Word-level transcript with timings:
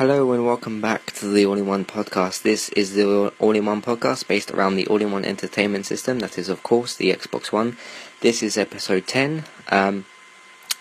Hello 0.00 0.32
and 0.32 0.46
welcome 0.46 0.80
back 0.80 1.12
to 1.16 1.28
the 1.28 1.44
All 1.44 1.58
in 1.58 1.66
One 1.66 1.84
podcast. 1.84 2.40
This 2.40 2.70
is 2.70 2.94
the 2.94 3.34
All 3.38 3.54
in 3.54 3.66
One 3.66 3.82
podcast 3.82 4.26
based 4.26 4.50
around 4.50 4.76
the 4.76 4.86
All 4.86 5.02
in 5.02 5.12
One 5.12 5.26
entertainment 5.26 5.84
system, 5.84 6.20
that 6.20 6.38
is, 6.38 6.48
of 6.48 6.62
course, 6.62 6.96
the 6.96 7.12
Xbox 7.12 7.52
One. 7.52 7.76
This 8.22 8.42
is 8.42 8.56
episode 8.56 9.06
10. 9.06 9.44
Um, 9.70 10.06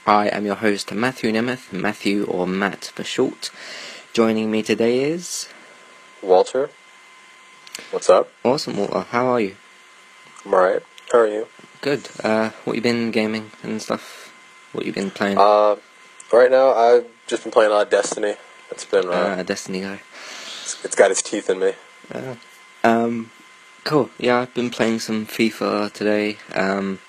I 0.07 0.29
am 0.29 0.45
your 0.45 0.55
host, 0.55 0.93
Matthew 0.93 1.33
Nemeth, 1.33 1.73
Matthew 1.73 2.23
or 2.27 2.47
Matt 2.47 2.85
for 2.95 3.03
short. 3.03 3.51
Joining 4.13 4.49
me 4.49 4.63
today 4.63 5.01
is. 5.01 5.49
Walter. 6.21 6.69
What's 7.91 8.09
up? 8.09 8.31
Awesome, 8.45 8.77
Walter. 8.77 9.01
How 9.01 9.27
are 9.27 9.41
you? 9.41 9.57
I'm 10.45 10.53
alright. 10.53 10.83
How 11.11 11.19
are 11.19 11.27
you? 11.27 11.47
Good. 11.81 12.07
Uh, 12.23 12.51
what 12.63 12.77
you 12.77 12.81
been 12.81 13.11
gaming 13.11 13.51
and 13.63 13.81
stuff? 13.81 14.31
What 14.71 14.85
you 14.85 14.93
been 14.93 15.11
playing? 15.11 15.37
Uh, 15.37 15.75
right 16.31 16.49
now 16.49 16.71
I've 16.71 17.05
just 17.27 17.43
been 17.43 17.51
playing 17.51 17.71
a 17.71 17.73
lot 17.73 17.87
of 17.87 17.89
Destiny. 17.89 18.35
It's 18.71 18.85
been 18.85 19.07
uh, 19.07 19.11
uh, 19.11 19.43
Destiny 19.43 19.81
guy. 19.81 20.01
it's, 20.63 20.85
it's 20.85 20.95
got 20.95 21.11
its 21.11 21.21
teeth 21.21 21.49
in 21.49 21.59
me. 21.59 21.73
Uh, 22.13 22.35
um, 22.83 23.31
cool. 23.83 24.09
Yeah, 24.17 24.39
I've 24.39 24.53
been 24.53 24.69
playing 24.69 24.99
some 24.99 25.25
FIFA 25.25 25.91
today. 25.91 26.37
Um, 26.53 26.99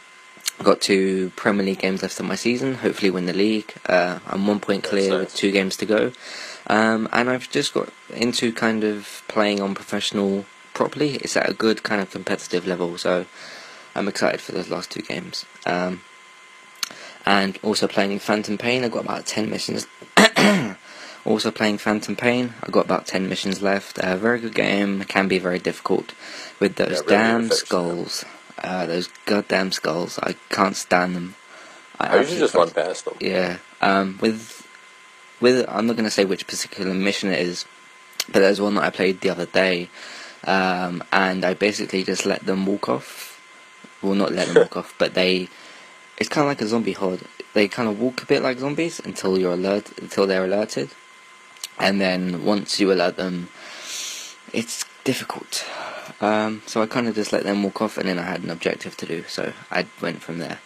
got 0.63 0.81
two 0.81 1.31
Premier 1.37 1.65
League 1.65 1.81
games 1.81 2.03
left 2.03 2.19
of 2.21 2.27
my 2.27 2.35
season. 2.35 2.75
Hopefully, 2.75 3.11
win 3.11 3.27
the 3.27 3.33
league. 3.33 3.75
Uh, 3.87 4.19
I'm 4.27 4.47
one 4.47 4.61
point 4.61 4.85
clear 4.85 5.11
nice. 5.11 5.21
with 5.21 5.35
two 5.35 5.53
games 5.53 5.77
to 5.79 5.87
go. 5.87 6.13
Um, 6.67 7.09
and 7.13 7.31
I've 7.31 7.51
just 7.51 7.75
got 7.75 7.89
into 8.11 8.53
kind 8.53 8.85
of 8.85 9.23
playing 9.29 9.61
on 9.61 9.75
professional 9.75 10.45
properly. 10.75 11.17
It's 11.17 11.37
at 11.37 11.49
a 11.49 11.55
good 11.55 11.83
kind 11.83 12.01
of 12.01 12.11
competitive 12.11 12.67
level, 12.67 12.97
so 12.99 13.27
I'm 13.95 14.09
excited 14.09 14.41
for 14.41 14.53
those 14.53 14.71
last 14.71 14.91
two 14.91 15.03
games. 15.03 15.45
Um, 15.67 16.03
and 17.27 17.59
also 17.63 17.87
playing 17.87 18.19
Phantom 18.19 18.57
Pain. 18.57 18.85
I've 18.85 18.93
got 18.93 19.05
about 19.05 19.27
10 19.27 19.51
missions. 19.51 19.87
Also 21.31 21.51
playing 21.51 21.79
Phantom 21.79 22.17
Pain. 22.17 22.55
I've 22.63 22.73
got 22.73 22.85
about 22.85 23.07
10 23.07 23.29
missions 23.29 23.63
left. 23.63 23.99
A 24.03 24.17
very 24.17 24.41
good 24.41 24.55
game. 24.55 25.03
It 25.03 25.09
can 25.09 25.29
be 25.29 25.39
very 25.39 25.59
difficult 25.59 26.13
with 26.59 26.77
those 26.77 26.89
Yeah, 26.91 26.97
really 26.97 27.07
damn 27.09 27.41
affects 27.45 27.61
skulls. 27.61 28.25
Uh, 28.59 28.87
those 28.87 29.09
goddamn 29.27 29.73
skulls. 29.73 30.19
I 30.23 30.35
can't 30.51 30.77
stand 30.77 31.17
them. 31.17 31.35
I 31.99 32.19
usually 32.21 32.39
just 32.39 32.55
run 32.55 32.71
past 32.71 33.05
them. 33.05 33.15
Yeah. 33.21 33.59
Um, 33.81 34.19
with 34.21 34.67
with 35.41 35.67
I'm 35.69 35.87
not 35.87 35.97
going 35.97 36.05
to 36.05 36.11
say 36.11 36.25
which 36.25 36.47
particular 36.47 36.93
mission 36.95 37.31
it 37.31 37.41
is, 37.41 37.65
but 38.27 38.41
there's 38.41 38.61
one 38.61 38.75
that 38.75 38.85
I 38.85 38.91
played 38.91 39.21
the 39.21 39.31
other 39.31 39.47
day, 39.47 39.89
um, 40.45 41.03
and 41.13 41.45
I 41.45 41.55
basically 41.55 42.05
just 42.05 42.27
let 42.27 42.45
them 42.45 42.67
walk 42.67 42.89
off. 42.89 43.41
Well, 44.03 44.15
not 44.15 44.33
let 44.33 44.49
them 44.49 44.57
walk 44.63 44.77
off, 44.77 44.95
but 44.99 45.15
they. 45.15 45.49
It's 46.19 46.29
kind 46.29 46.45
of 46.45 46.49
like 46.49 46.61
a 46.61 46.67
zombie 46.67 46.93
horde. 46.93 47.23
They 47.55 47.67
kind 47.67 47.89
of 47.89 47.99
walk 47.99 48.23
a 48.23 48.27
bit 48.27 48.43
like 48.43 48.59
zombies 48.59 49.01
until 49.01 49.39
you're 49.39 49.55
alert, 49.55 49.99
until 49.99 50.27
they're 50.27 50.45
alerted, 50.45 50.91
and 51.81 52.01
then 52.01 52.45
once 52.45 52.79
you 52.81 52.93
allow 52.93 53.11
them, 53.11 53.49
it's 54.53 54.85
difficult. 55.05 55.65
Um, 56.21 56.63
so 56.67 56.83
I 56.83 56.87
kind 56.87 57.09
of 57.09 57.15
just 57.15 57.33
let 57.33 57.45
them 57.45 57.63
walk 57.63 57.81
off, 57.83 57.97
and 57.99 58.09
then 58.09 58.19
I 58.19 58.23
had 58.23 58.43
an 58.43 58.51
objective 58.51 58.97
to 58.99 59.07
do, 59.07 59.25
so 59.29 59.53
I 59.71 59.87
went 60.01 60.23
from 60.23 60.39
there. 60.39 60.59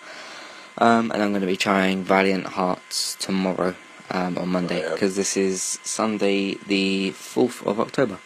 Um, 0.79 1.13
and 1.13 1.23
I'm 1.23 1.31
going 1.31 1.41
to 1.43 1.47
be 1.47 1.57
trying 1.57 2.03
Valiant 2.03 2.47
Hearts 2.47 3.15
tomorrow 3.21 3.77
um, 4.11 4.37
on 4.39 4.49
Monday 4.49 4.83
Oh, 4.83 4.89
yeah. 4.89 4.93
because 4.93 5.15
this 5.15 5.37
is 5.37 5.79
Sunday, 5.85 6.55
the 6.67 7.13
4th 7.13 7.65
of 7.67 7.79
October. 7.79 8.19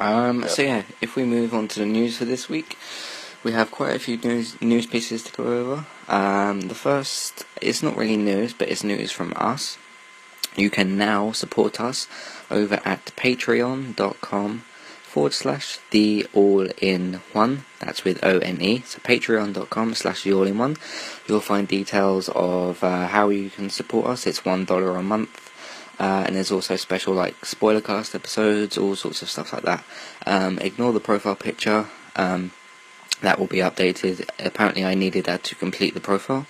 Um, 0.00 0.48
So, 0.48 0.62
yeah, 0.62 0.82
if 1.00 1.14
we 1.14 1.24
move 1.24 1.54
on 1.54 1.68
to 1.68 1.78
the 1.78 1.86
news 1.86 2.16
for 2.18 2.24
this 2.24 2.48
week, 2.48 2.76
we 3.44 3.52
have 3.52 3.70
quite 3.70 3.94
a 3.94 3.98
few 4.00 4.16
news, 4.16 4.60
news 4.60 4.86
pieces 4.86 5.22
to 5.24 5.32
go 5.32 5.44
over. 5.44 5.86
Um, 6.08 6.62
the 6.62 6.74
first, 6.74 7.44
it's 7.60 7.82
not 7.82 7.96
really 7.96 8.16
news, 8.16 8.52
but 8.52 8.68
it's 8.68 8.82
news 8.82 9.12
from 9.12 9.32
us. 9.36 9.78
You 10.56 10.70
can 10.70 10.96
now 10.96 11.32
support 11.32 11.80
us 11.80 12.08
over 12.50 12.80
at 12.84 13.06
patreon.com 13.16 14.64
forward 15.02 15.32
slash 15.32 15.78
the 15.90 16.26
all 16.32 16.68
in 16.78 17.14
one. 17.32 17.64
That's 17.80 18.04
with 18.04 18.22
O 18.24 18.38
N 18.38 18.60
E. 18.60 18.82
So 18.86 18.98
patreon.com 19.00 19.94
slash 19.94 20.22
the 20.22 20.32
all 20.32 20.44
in 20.44 20.58
one. 20.58 20.76
You'll 21.26 21.40
find 21.40 21.66
details 21.66 22.28
of 22.28 22.82
uh, 22.84 23.08
how 23.08 23.28
you 23.30 23.50
can 23.50 23.70
support 23.70 24.06
us. 24.06 24.26
It's 24.26 24.44
one 24.44 24.64
dollar 24.64 24.96
a 24.96 25.02
month. 25.02 25.50
Uh, 25.98 26.24
and 26.26 26.34
there's 26.34 26.50
also 26.50 26.76
special 26.76 27.12
like 27.12 27.44
spoiler 27.44 27.80
cast 27.80 28.14
episodes, 28.14 28.78
all 28.78 28.96
sorts 28.96 29.20
of 29.20 29.28
stuff 29.28 29.52
like 29.52 29.64
that. 29.64 29.84
Um, 30.26 30.58
ignore 30.60 30.92
the 30.92 31.00
profile 31.00 31.36
picture. 31.36 31.88
Um, 32.16 32.52
that 33.20 33.38
will 33.38 33.46
be 33.46 33.58
updated. 33.58 34.28
Apparently, 34.38 34.84
I 34.84 34.94
needed 34.94 35.26
that 35.26 35.42
to 35.44 35.54
complete 35.54 35.92
the 35.92 36.00
profile, 36.00 36.46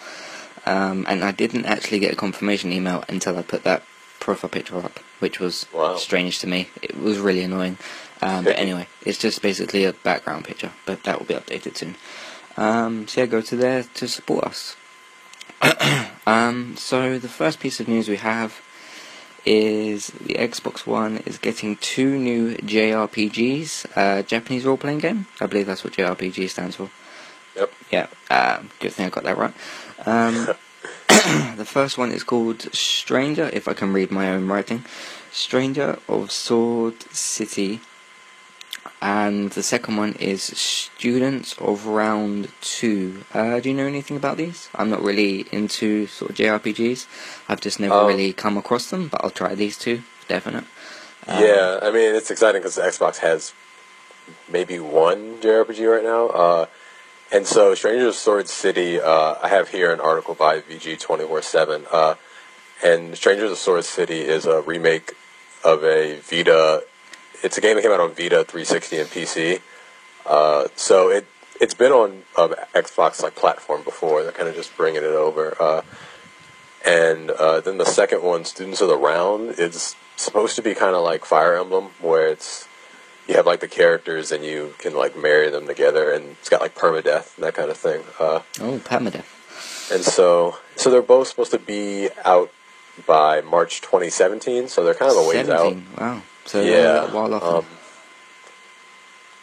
um, 0.66 1.04
and 1.08 1.24
I 1.24 1.32
didn't 1.32 1.64
actually 1.64 1.98
get 1.98 2.12
a 2.12 2.16
confirmation 2.16 2.72
email 2.72 3.02
until 3.08 3.36
I 3.36 3.42
put 3.42 3.64
that 3.64 3.82
profile 4.20 4.50
picture 4.50 4.76
up, 4.78 4.98
which 5.18 5.40
was 5.40 5.66
Wow. 5.72 5.96
strange 5.96 6.38
to 6.40 6.46
me. 6.46 6.68
It 6.82 6.96
was 7.00 7.18
really 7.18 7.42
annoying. 7.42 7.78
Um, 8.22 8.44
but 8.44 8.58
anyway, 8.58 8.86
it's 9.04 9.18
just 9.18 9.40
basically 9.42 9.84
a 9.84 9.92
background 9.92 10.44
picture, 10.44 10.72
but 10.86 11.02
that 11.04 11.18
will 11.18 11.26
be 11.26 11.34
updated 11.34 11.76
soon. 11.76 11.96
Um, 12.56 13.08
so 13.08 13.22
yeah, 13.22 13.26
go 13.26 13.40
to 13.40 13.56
there 13.56 13.84
to 13.94 14.06
support 14.08 14.44
us. 14.44 14.76
um, 16.26 16.76
so 16.76 17.18
the 17.18 17.28
first 17.28 17.60
piece 17.60 17.80
of 17.80 17.88
news 17.88 18.08
we 18.08 18.16
have 18.16 18.60
is 19.46 20.08
the 20.08 20.34
Xbox 20.34 20.86
One 20.86 21.18
is 21.24 21.38
getting 21.38 21.76
two 21.76 22.18
new 22.18 22.56
JRPGs, 22.56 23.86
uh, 23.96 24.22
Japanese 24.22 24.66
role-playing 24.66 24.98
game. 24.98 25.26
I 25.40 25.46
believe 25.46 25.66
that's 25.66 25.82
what 25.82 25.94
JRPG 25.94 26.50
stands 26.50 26.76
for. 26.76 26.90
Yep. 27.56 27.72
Yeah, 27.90 28.06
um, 28.30 28.70
good 28.80 28.92
thing 28.92 29.06
I 29.06 29.08
got 29.08 29.24
that 29.24 29.38
right. 29.38 29.54
The 31.56 31.64
first 31.66 31.98
one 31.98 32.10
is 32.12 32.22
called 32.24 32.62
Stranger, 32.74 33.50
if 33.52 33.68
I 33.68 33.74
can 33.74 33.92
read 33.92 34.10
my 34.10 34.30
own 34.30 34.48
writing. 34.48 34.84
Stranger 35.30 35.98
of 36.08 36.30
Sword 36.30 37.02
City. 37.12 37.80
And 39.02 39.50
the 39.52 39.62
second 39.62 39.96
one 39.96 40.14
is 40.14 40.42
Students 40.42 41.54
of 41.58 41.86
Round 41.86 42.48
2. 42.60 43.24
Uh, 43.32 43.60
do 43.60 43.68
you 43.70 43.74
know 43.74 43.86
anything 43.86 44.16
about 44.16 44.36
these? 44.36 44.68
I'm 44.74 44.90
not 44.90 45.02
really 45.02 45.46
into 45.52 46.06
sort 46.06 46.30
of 46.32 46.36
JRPGs. 46.36 47.06
I've 47.48 47.60
just 47.60 47.80
never 47.80 47.94
Um, 47.94 48.06
really 48.08 48.32
come 48.32 48.56
across 48.58 48.90
them, 48.90 49.08
but 49.08 49.22
I'll 49.24 49.30
try 49.30 49.54
these 49.54 49.78
two, 49.78 50.02
definite. 50.28 50.64
Um, 51.26 51.42
yeah, 51.44 51.78
I 51.82 51.90
mean 51.90 52.14
it's 52.14 52.30
exciting 52.30 52.60
because 52.62 52.76
Xbox 52.78 53.18
has 53.18 53.52
maybe 54.48 54.78
one 54.78 55.38
JRPG 55.40 55.90
right 55.90 56.04
now. 56.04 56.28
Uh, 56.28 56.66
and 57.32 57.46
so, 57.46 57.74
Strangers 57.74 58.08
of 58.08 58.14
Sword 58.14 58.48
City, 58.48 59.00
uh, 59.00 59.36
I 59.42 59.48
have 59.48 59.68
here 59.68 59.92
an 59.92 60.00
article 60.00 60.34
by 60.34 60.60
VG 60.60 60.98
twenty 61.00 61.24
four 61.24 61.42
seven. 61.42 61.86
Uh, 61.90 62.14
and 62.82 63.16
Strangers 63.16 63.50
of 63.50 63.58
Sword 63.58 63.84
City 63.84 64.20
is 64.20 64.46
a 64.46 64.62
remake 64.62 65.12
of 65.64 65.84
a 65.84 66.18
Vita. 66.20 66.84
It's 67.42 67.58
a 67.58 67.60
game 67.60 67.76
that 67.76 67.82
came 67.82 67.92
out 67.92 68.00
on 68.00 68.10
Vita 68.10 68.44
360 68.44 68.98
and 68.98 69.08
PC. 69.08 69.60
Uh, 70.26 70.68
so 70.76 71.08
it 71.10 71.26
it's 71.60 71.74
been 71.74 71.92
on 71.92 72.22
uh, 72.36 72.48
Xbox 72.74 73.22
like 73.22 73.34
platform 73.34 73.82
before. 73.82 74.22
They're 74.22 74.32
kind 74.32 74.48
of 74.48 74.54
just 74.54 74.74
bringing 74.76 75.02
it 75.02 75.04
over. 75.04 75.56
Uh, 75.60 75.82
and 76.84 77.30
uh, 77.30 77.60
then 77.60 77.76
the 77.76 77.84
second 77.84 78.22
one, 78.22 78.46
Students 78.46 78.80
of 78.80 78.88
the 78.88 78.96
Round, 78.96 79.58
is 79.58 79.94
supposed 80.16 80.56
to 80.56 80.62
be 80.62 80.74
kind 80.74 80.96
of 80.96 81.04
like 81.04 81.26
Fire 81.26 81.56
Emblem, 81.56 81.90
where 82.00 82.28
it's 82.28 82.66
you 83.30 83.36
have 83.36 83.46
like 83.46 83.60
the 83.60 83.68
characters 83.68 84.32
and 84.32 84.44
you 84.44 84.74
can 84.78 84.94
like 84.94 85.16
marry 85.16 85.48
them 85.50 85.66
together, 85.66 86.10
and 86.12 86.24
it's 86.40 86.48
got 86.48 86.60
like 86.60 86.74
permadeath 86.74 87.36
and 87.36 87.44
that 87.46 87.54
kind 87.54 87.70
of 87.70 87.76
thing. 87.76 88.02
Uh, 88.18 88.40
Oh, 88.60 88.78
permadeath. 88.84 89.90
and 89.94 90.04
so, 90.04 90.58
so 90.76 90.90
they're 90.90 91.00
both 91.02 91.28
supposed 91.28 91.52
to 91.52 91.58
be 91.58 92.08
out 92.24 92.50
by 93.06 93.40
March 93.40 93.80
2017. 93.80 94.68
So 94.68 94.84
they're 94.84 94.94
kind 94.94 95.10
of 95.10 95.16
a 95.16 95.28
ways 95.28 95.48
out. 95.48 95.60
17. 95.70 95.86
Wow. 95.98 96.22
So 96.44 96.60
Yeah. 96.60 97.06
a 97.06 97.14
while 97.14 97.32
off. 97.34 97.42
Um, 97.42 97.66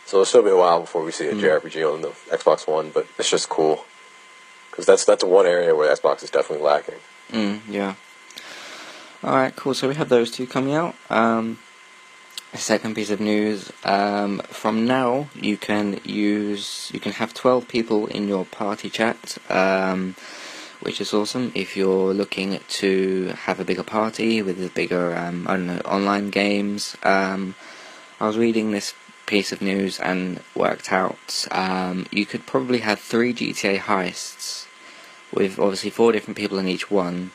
so 0.06 0.18
it'll 0.18 0.26
still 0.26 0.44
be 0.44 0.50
a 0.52 0.56
while 0.58 0.82
before 0.82 1.04
we 1.04 1.12
see 1.12 1.28
a 1.28 1.34
Mm. 1.34 1.42
JRPG 1.42 1.84
on 1.94 2.02
the 2.02 2.10
Xbox 2.30 2.68
One, 2.68 2.92
but 2.92 3.08
it's 3.18 3.30
just 3.30 3.50
cool 3.50 3.86
because 4.70 4.86
that's 4.86 5.06
that's 5.06 5.24
one 5.24 5.46
area 5.46 5.76
where 5.76 5.94
Xbox 5.96 6.24
is 6.24 6.30
definitely 6.30 6.66
lacking. 6.66 6.96
Mm, 7.32 7.60
yeah. 7.70 7.96
Alright, 9.24 9.56
cool. 9.56 9.74
So 9.74 9.88
we 9.88 9.96
have 9.96 10.10
those 10.10 10.30
two 10.32 10.46
coming 10.48 10.74
out. 10.76 10.96
Um, 11.10 11.60
second 12.60 12.96
piece 12.96 13.10
of 13.10 13.20
news. 13.20 13.72
Um, 13.84 14.40
from 14.48 14.86
now, 14.86 15.28
you 15.36 15.58
can 15.58 16.00
use, 16.04 16.92
you 16.94 17.00
can 17.00 17.14
have 17.14 17.34
12 17.34 17.68
people 17.68 18.08
in 18.08 18.28
your 18.28 18.46
party 18.46 18.90
chat, 18.90 19.38
um, 19.50 20.16
which 20.82 21.02
is 21.02 21.14
awesome. 21.14 21.52
If 21.56 21.78
you're 21.78 22.14
looking 22.14 22.60
to 22.68 23.34
have 23.46 23.60
a 23.60 23.66
bigger 23.66 23.84
party 23.84 24.42
with 24.42 24.64
a 24.64 24.70
bigger, 24.70 25.16
um, 25.16 25.48
I 25.48 25.58
don't 25.58 25.68
know, 25.68 25.82
online 25.86 26.30
games. 26.30 26.96
Um, 27.04 27.56
I 28.20 28.28
was 28.28 28.38
reading 28.38 28.72
this 28.72 28.94
piece 29.28 29.52
of 29.52 29.62
news 29.62 30.00
and 30.00 30.40
worked 30.56 30.92
out 30.92 31.46
um, 31.52 32.08
you 32.12 32.26
could 32.26 32.46
probably 32.46 32.80
have 32.80 33.00
three 33.00 33.34
GTA 33.34 33.78
heists 33.78 34.66
with 35.32 35.60
obviously 35.60 35.90
four 35.90 36.12
different 36.12 36.38
people 36.38 36.58
in 36.58 36.68
each 36.68 36.90
one, 36.90 37.32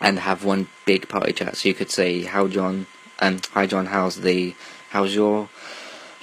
and 0.00 0.18
have 0.18 0.44
one 0.44 0.68
big 0.84 1.08
party 1.08 1.32
chat. 1.32 1.56
So 1.56 1.68
you 1.68 1.74
could 1.74 1.90
say, 1.90 2.22
"How 2.22 2.48
John?" 2.48 2.86
Um, 3.22 3.40
"Hi 3.54 3.66
John, 3.66 3.86
how's 3.86 4.20
the 4.20 4.54
how's 4.90 5.14
your 5.14 5.48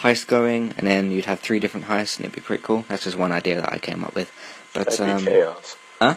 heist 0.01 0.27
going?" 0.27 0.73
And 0.77 0.85
then 0.85 1.11
you'd 1.11 1.25
have 1.25 1.39
three 1.39 1.59
different 1.59 1.87
heists, 1.87 2.17
and 2.17 2.25
it'd 2.25 2.35
be 2.35 2.41
pretty 2.41 2.61
cool. 2.63 2.85
That's 2.87 3.05
just 3.05 3.17
one 3.17 3.31
idea 3.31 3.55
that 3.61 3.71
I 3.73 3.79
came 3.79 4.03
up 4.03 4.13
with. 4.13 4.31
But 4.73 4.91
That'd 4.91 5.05
be 5.05 5.11
um, 5.11 5.25
chaos. 5.25 5.77
huh? 5.99 6.15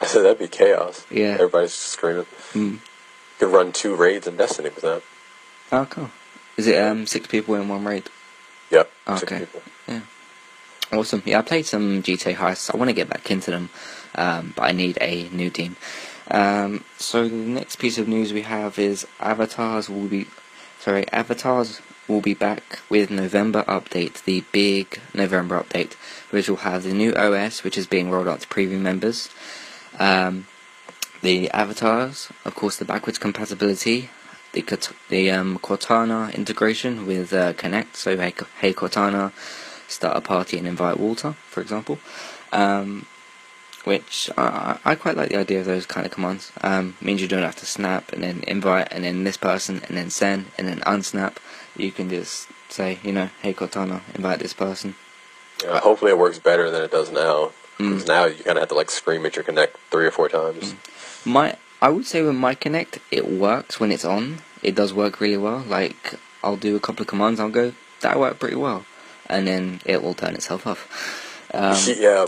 I 0.00 0.06
said 0.06 0.22
that'd 0.22 0.38
be 0.38 0.48
chaos. 0.48 1.06
Yeah. 1.10 1.34
Everybody's 1.34 1.70
just 1.70 1.82
screaming. 1.88 2.26
Mm. 2.52 2.72
You 2.72 2.80
could 3.38 3.52
run 3.52 3.72
two 3.72 3.94
raids 3.94 4.26
in 4.26 4.36
Destiny 4.36 4.70
with 4.70 4.82
that. 4.82 5.02
Oh, 5.70 5.86
cool. 5.88 6.10
Is 6.56 6.66
it 6.66 6.82
um 6.82 7.06
six 7.06 7.26
people 7.26 7.54
in 7.54 7.68
one 7.68 7.84
raid? 7.84 8.08
Yep. 8.70 8.90
Okay. 9.08 9.38
Six 9.38 9.52
people. 9.52 9.62
Awesome. 10.92 11.22
Yeah, 11.24 11.40
I 11.40 11.42
played 11.42 11.66
some 11.66 12.02
GTA 12.02 12.36
heists. 12.36 12.72
I 12.72 12.76
want 12.78 12.90
to 12.90 12.94
get 12.94 13.08
back 13.08 13.28
into 13.30 13.50
them, 13.50 13.70
um, 14.14 14.52
but 14.54 14.62
I 14.62 14.72
need 14.72 14.98
a 15.00 15.28
new 15.30 15.50
team. 15.50 15.74
Um, 16.30 16.84
so 16.98 17.28
the 17.28 17.34
next 17.34 17.76
piece 17.76 17.98
of 17.98 18.08
news 18.08 18.32
we 18.32 18.42
have 18.42 18.78
is 18.78 19.06
avatars 19.20 19.88
will 19.88 20.08
be, 20.08 20.26
sorry, 20.80 21.10
avatars 21.12 21.80
will 22.08 22.20
be 22.20 22.34
back 22.34 22.80
with 22.88 23.10
November 23.10 23.62
update, 23.64 24.24
the 24.24 24.44
big 24.52 25.00
November 25.14 25.60
update, 25.60 25.94
which 26.30 26.48
will 26.48 26.56
have 26.56 26.82
the 26.82 26.92
new 26.92 27.14
OS, 27.14 27.64
which 27.64 27.78
is 27.78 27.86
being 27.86 28.10
rolled 28.10 28.28
out 28.28 28.40
to 28.40 28.48
preview 28.48 28.80
members. 28.80 29.28
Um, 29.98 30.46
the 31.22 31.50
avatars, 31.50 32.28
of 32.44 32.54
course, 32.54 32.76
the 32.76 32.84
backwards 32.84 33.18
compatibility, 33.18 34.10
the 34.52 34.62
the 35.08 35.30
um, 35.30 35.58
Cortana 35.58 36.34
integration 36.34 37.06
with 37.06 37.32
uh, 37.32 37.52
Kinect. 37.54 37.96
So 37.96 38.16
hey, 38.16 38.34
hey 38.60 38.72
Cortana, 38.72 39.32
start 39.88 40.16
a 40.16 40.20
party 40.20 40.58
and 40.58 40.66
invite 40.66 40.98
Walter, 40.98 41.32
for 41.48 41.60
example. 41.60 41.98
Um, 42.52 43.06
which 43.86 44.28
I, 44.36 44.78
I 44.84 44.94
quite 44.96 45.16
like 45.16 45.28
the 45.28 45.38
idea 45.38 45.60
of 45.60 45.66
those 45.66 45.86
kind 45.86 46.04
of 46.04 46.10
commands. 46.10 46.50
Um, 46.60 46.96
means 47.00 47.22
you 47.22 47.28
don't 47.28 47.44
have 47.44 47.54
to 47.56 47.66
snap 47.66 48.12
and 48.12 48.20
then 48.20 48.42
invite 48.48 48.88
and 48.90 49.04
then 49.04 49.22
this 49.22 49.36
person 49.36 49.80
and 49.86 49.96
then 49.96 50.10
send 50.10 50.46
and 50.58 50.66
then 50.66 50.80
unsnap. 50.80 51.36
You 51.76 51.92
can 51.92 52.10
just 52.10 52.48
say, 52.68 52.98
you 53.04 53.12
know, 53.12 53.30
hey 53.42 53.54
Cortana, 53.54 54.00
invite 54.12 54.40
this 54.40 54.52
person. 54.52 54.96
Yeah, 55.62 55.78
hopefully 55.78 56.10
it 56.10 56.18
works 56.18 56.40
better 56.40 56.68
than 56.68 56.82
it 56.82 56.90
does 56.90 57.12
now. 57.12 57.52
Mm. 57.78 57.90
Because 57.90 58.08
now 58.08 58.24
you 58.24 58.42
kind 58.42 58.58
of 58.58 58.62
have 58.62 58.70
to 58.70 58.74
like 58.74 58.90
scream 58.90 59.24
at 59.24 59.36
your 59.36 59.44
Kinect 59.44 59.74
three 59.92 60.06
or 60.06 60.10
four 60.10 60.28
times. 60.28 60.74
My, 61.24 61.56
I 61.80 61.90
would 61.90 62.06
say 62.06 62.22
with 62.22 62.34
my 62.34 62.56
Kinect, 62.56 62.98
it 63.12 63.30
works 63.30 63.78
when 63.78 63.92
it's 63.92 64.04
on. 64.04 64.38
It 64.64 64.74
does 64.74 64.92
work 64.92 65.20
really 65.20 65.36
well. 65.36 65.60
Like 65.60 66.18
I'll 66.42 66.56
do 66.56 66.74
a 66.74 66.80
couple 66.80 67.02
of 67.02 67.06
commands, 67.06 67.38
I'll 67.38 67.50
go, 67.50 67.72
that 68.00 68.18
worked 68.18 68.40
pretty 68.40 68.56
well, 68.56 68.84
and 69.28 69.46
then 69.46 69.80
it 69.84 70.02
will 70.02 70.14
turn 70.14 70.34
itself 70.34 70.66
off. 70.66 71.52
Um, 71.54 71.76
yeah, 71.98 72.26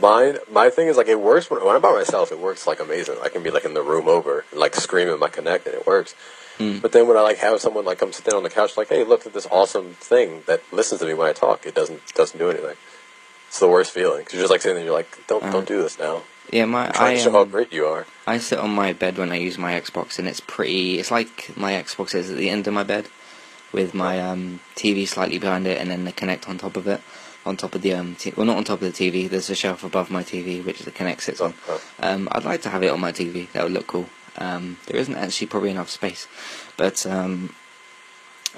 mine. 0.00 0.38
My 0.50 0.70
thing 0.70 0.88
is 0.88 0.96
like 0.96 1.08
it 1.08 1.20
works 1.20 1.50
when, 1.50 1.64
when 1.64 1.74
I'm 1.76 1.82
by 1.82 1.92
myself. 1.92 2.30
It 2.32 2.38
works 2.38 2.66
like 2.66 2.80
amazing. 2.80 3.16
I 3.22 3.28
can 3.28 3.42
be 3.42 3.50
like 3.50 3.64
in 3.64 3.74
the 3.74 3.82
room 3.82 4.08
over, 4.08 4.44
like 4.52 4.74
screaming 4.74 5.18
my 5.18 5.28
Kinect, 5.28 5.66
and 5.66 5.74
it 5.74 5.86
works. 5.86 6.14
Mm. 6.58 6.82
But 6.82 6.92
then 6.92 7.08
when 7.08 7.16
I 7.16 7.22
like 7.22 7.38
have 7.38 7.60
someone 7.60 7.84
like 7.84 7.98
come 7.98 8.12
sit 8.12 8.26
down 8.26 8.36
on 8.36 8.42
the 8.42 8.50
couch, 8.50 8.76
like, 8.76 8.88
hey, 8.88 9.02
look 9.04 9.26
at 9.26 9.32
this 9.32 9.46
awesome 9.50 9.94
thing 9.94 10.42
that 10.46 10.60
listens 10.72 11.00
to 11.00 11.06
me 11.06 11.14
when 11.14 11.26
I 11.26 11.32
talk. 11.32 11.64
It 11.66 11.74
doesn't 11.74 12.14
doesn't 12.14 12.38
do 12.38 12.50
anything. 12.50 12.76
It's 13.48 13.58
the 13.58 13.68
worst 13.68 13.90
feeling. 13.92 14.24
'Cause 14.24 14.34
you're 14.34 14.42
just 14.42 14.50
like 14.52 14.60
sitting 14.62 14.76
there. 14.76 14.84
You're 14.84 14.94
like, 14.94 15.26
don't 15.26 15.42
Uh-huh. 15.42 15.52
don't 15.52 15.66
do 15.68 15.82
this 15.82 15.98
now. 15.98 16.22
yeah, 16.52 16.66
my 16.66 16.86
I'm 16.86 16.92
trying 16.92 17.12
I 17.12 17.16
to 17.16 17.20
show 17.22 17.30
how 17.32 17.40
um, 17.42 17.50
great 17.50 17.72
you 17.72 17.86
are. 17.86 18.06
I 18.26 18.38
sit 18.38 18.58
on 18.58 18.70
my 18.70 18.92
bed 18.92 19.18
when 19.18 19.32
I 19.32 19.36
use 19.36 19.56
my 19.58 19.72
Xbox, 19.80 20.18
and 20.18 20.28
it's 20.28 20.40
pretty. 20.40 20.98
It's 21.00 21.10
like 21.10 21.56
my 21.56 21.72
Xbox 21.72 22.14
is 22.14 22.30
at 22.30 22.36
the 22.36 22.50
end 22.50 22.66
of 22.68 22.74
my 22.74 22.82
bed, 22.84 23.06
with 23.72 23.94
my 23.94 24.20
um, 24.20 24.60
TV 24.76 25.06
slightly 25.08 25.38
behind 25.38 25.66
it, 25.66 25.80
and 25.80 25.90
then 25.90 26.04
the 26.04 26.12
Kinect 26.12 26.48
on 26.48 26.58
top 26.58 26.76
of 26.76 26.86
it, 26.86 27.00
on 27.46 27.56
top 27.56 27.74
of 27.74 27.82
the 27.82 27.94
um, 27.94 28.14
t- 28.16 28.32
well, 28.36 28.46
not 28.46 28.56
on 28.58 28.64
top 28.64 28.82
of 28.82 28.92
the 28.92 29.10
TV. 29.10 29.28
There's 29.28 29.50
a 29.50 29.54
shelf 29.54 29.82
above 29.84 30.10
my 30.10 30.22
TV, 30.22 30.64
which 30.64 30.80
the 30.80 30.90
Kinect 30.90 31.20
sits 31.22 31.40
on. 31.40 31.54
Uh, 31.68 31.78
Um, 32.00 32.28
I'd 32.32 32.44
like 32.44 32.62
to 32.62 32.68
have 32.70 32.82
it 32.82 32.88
on 32.90 33.00
my 33.00 33.12
TV. 33.12 33.50
That 33.52 33.62
would 33.64 33.72
look 33.72 33.86
cool. 33.86 34.06
Um, 34.38 34.78
there 34.86 34.98
isn't 35.00 35.16
actually 35.16 35.48
probably 35.48 35.70
enough 35.70 35.90
space, 35.90 36.26
but 36.76 37.04
um, 37.06 37.54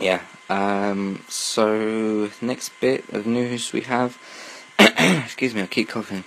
yeah. 0.01 0.23
Um, 0.51 1.25
so 1.29 2.31
next 2.41 2.71
bit 2.81 3.09
of 3.13 3.27
news 3.27 3.73
we 3.73 3.83
have. 3.83 4.19
excuse 4.79 5.55
me, 5.55 5.63
I 5.63 5.67
keep 5.67 5.89
coughing. 5.89 6.25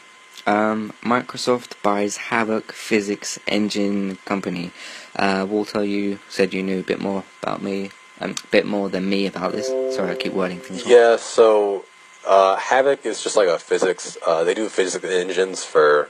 Um, 0.47 0.93
Microsoft 1.01 1.73
buys 1.81 2.17
Havok 2.29 2.71
Physics 2.71 3.39
Engine 3.47 4.17
Company. 4.25 4.71
Uh, 5.15 5.45
Walter, 5.49 5.83
you 5.83 6.19
said 6.29 6.53
you 6.53 6.61
knew 6.63 6.79
a 6.79 6.83
bit 6.83 6.99
more 7.01 7.23
about 7.41 7.61
me, 7.63 7.89
um, 8.21 8.31
a 8.43 8.47
bit 8.47 8.65
more 8.65 8.89
than 8.89 9.09
me 9.09 9.25
about 9.27 9.53
this. 9.53 9.67
Sorry, 9.95 10.11
I 10.11 10.15
keep 10.15 10.33
wording 10.33 10.59
things. 10.59 10.83
wrong. 10.83 10.91
Yeah, 10.91 11.15
so 11.17 11.85
uh, 12.27 12.57
Havok 12.57 13.05
is 13.05 13.23
just 13.23 13.35
like 13.35 13.47
a 13.47 13.59
physics. 13.59 14.17
Uh, 14.25 14.43
they 14.43 14.53
do 14.53 14.69
physics 14.69 15.05
engines 15.05 15.63
for 15.63 16.09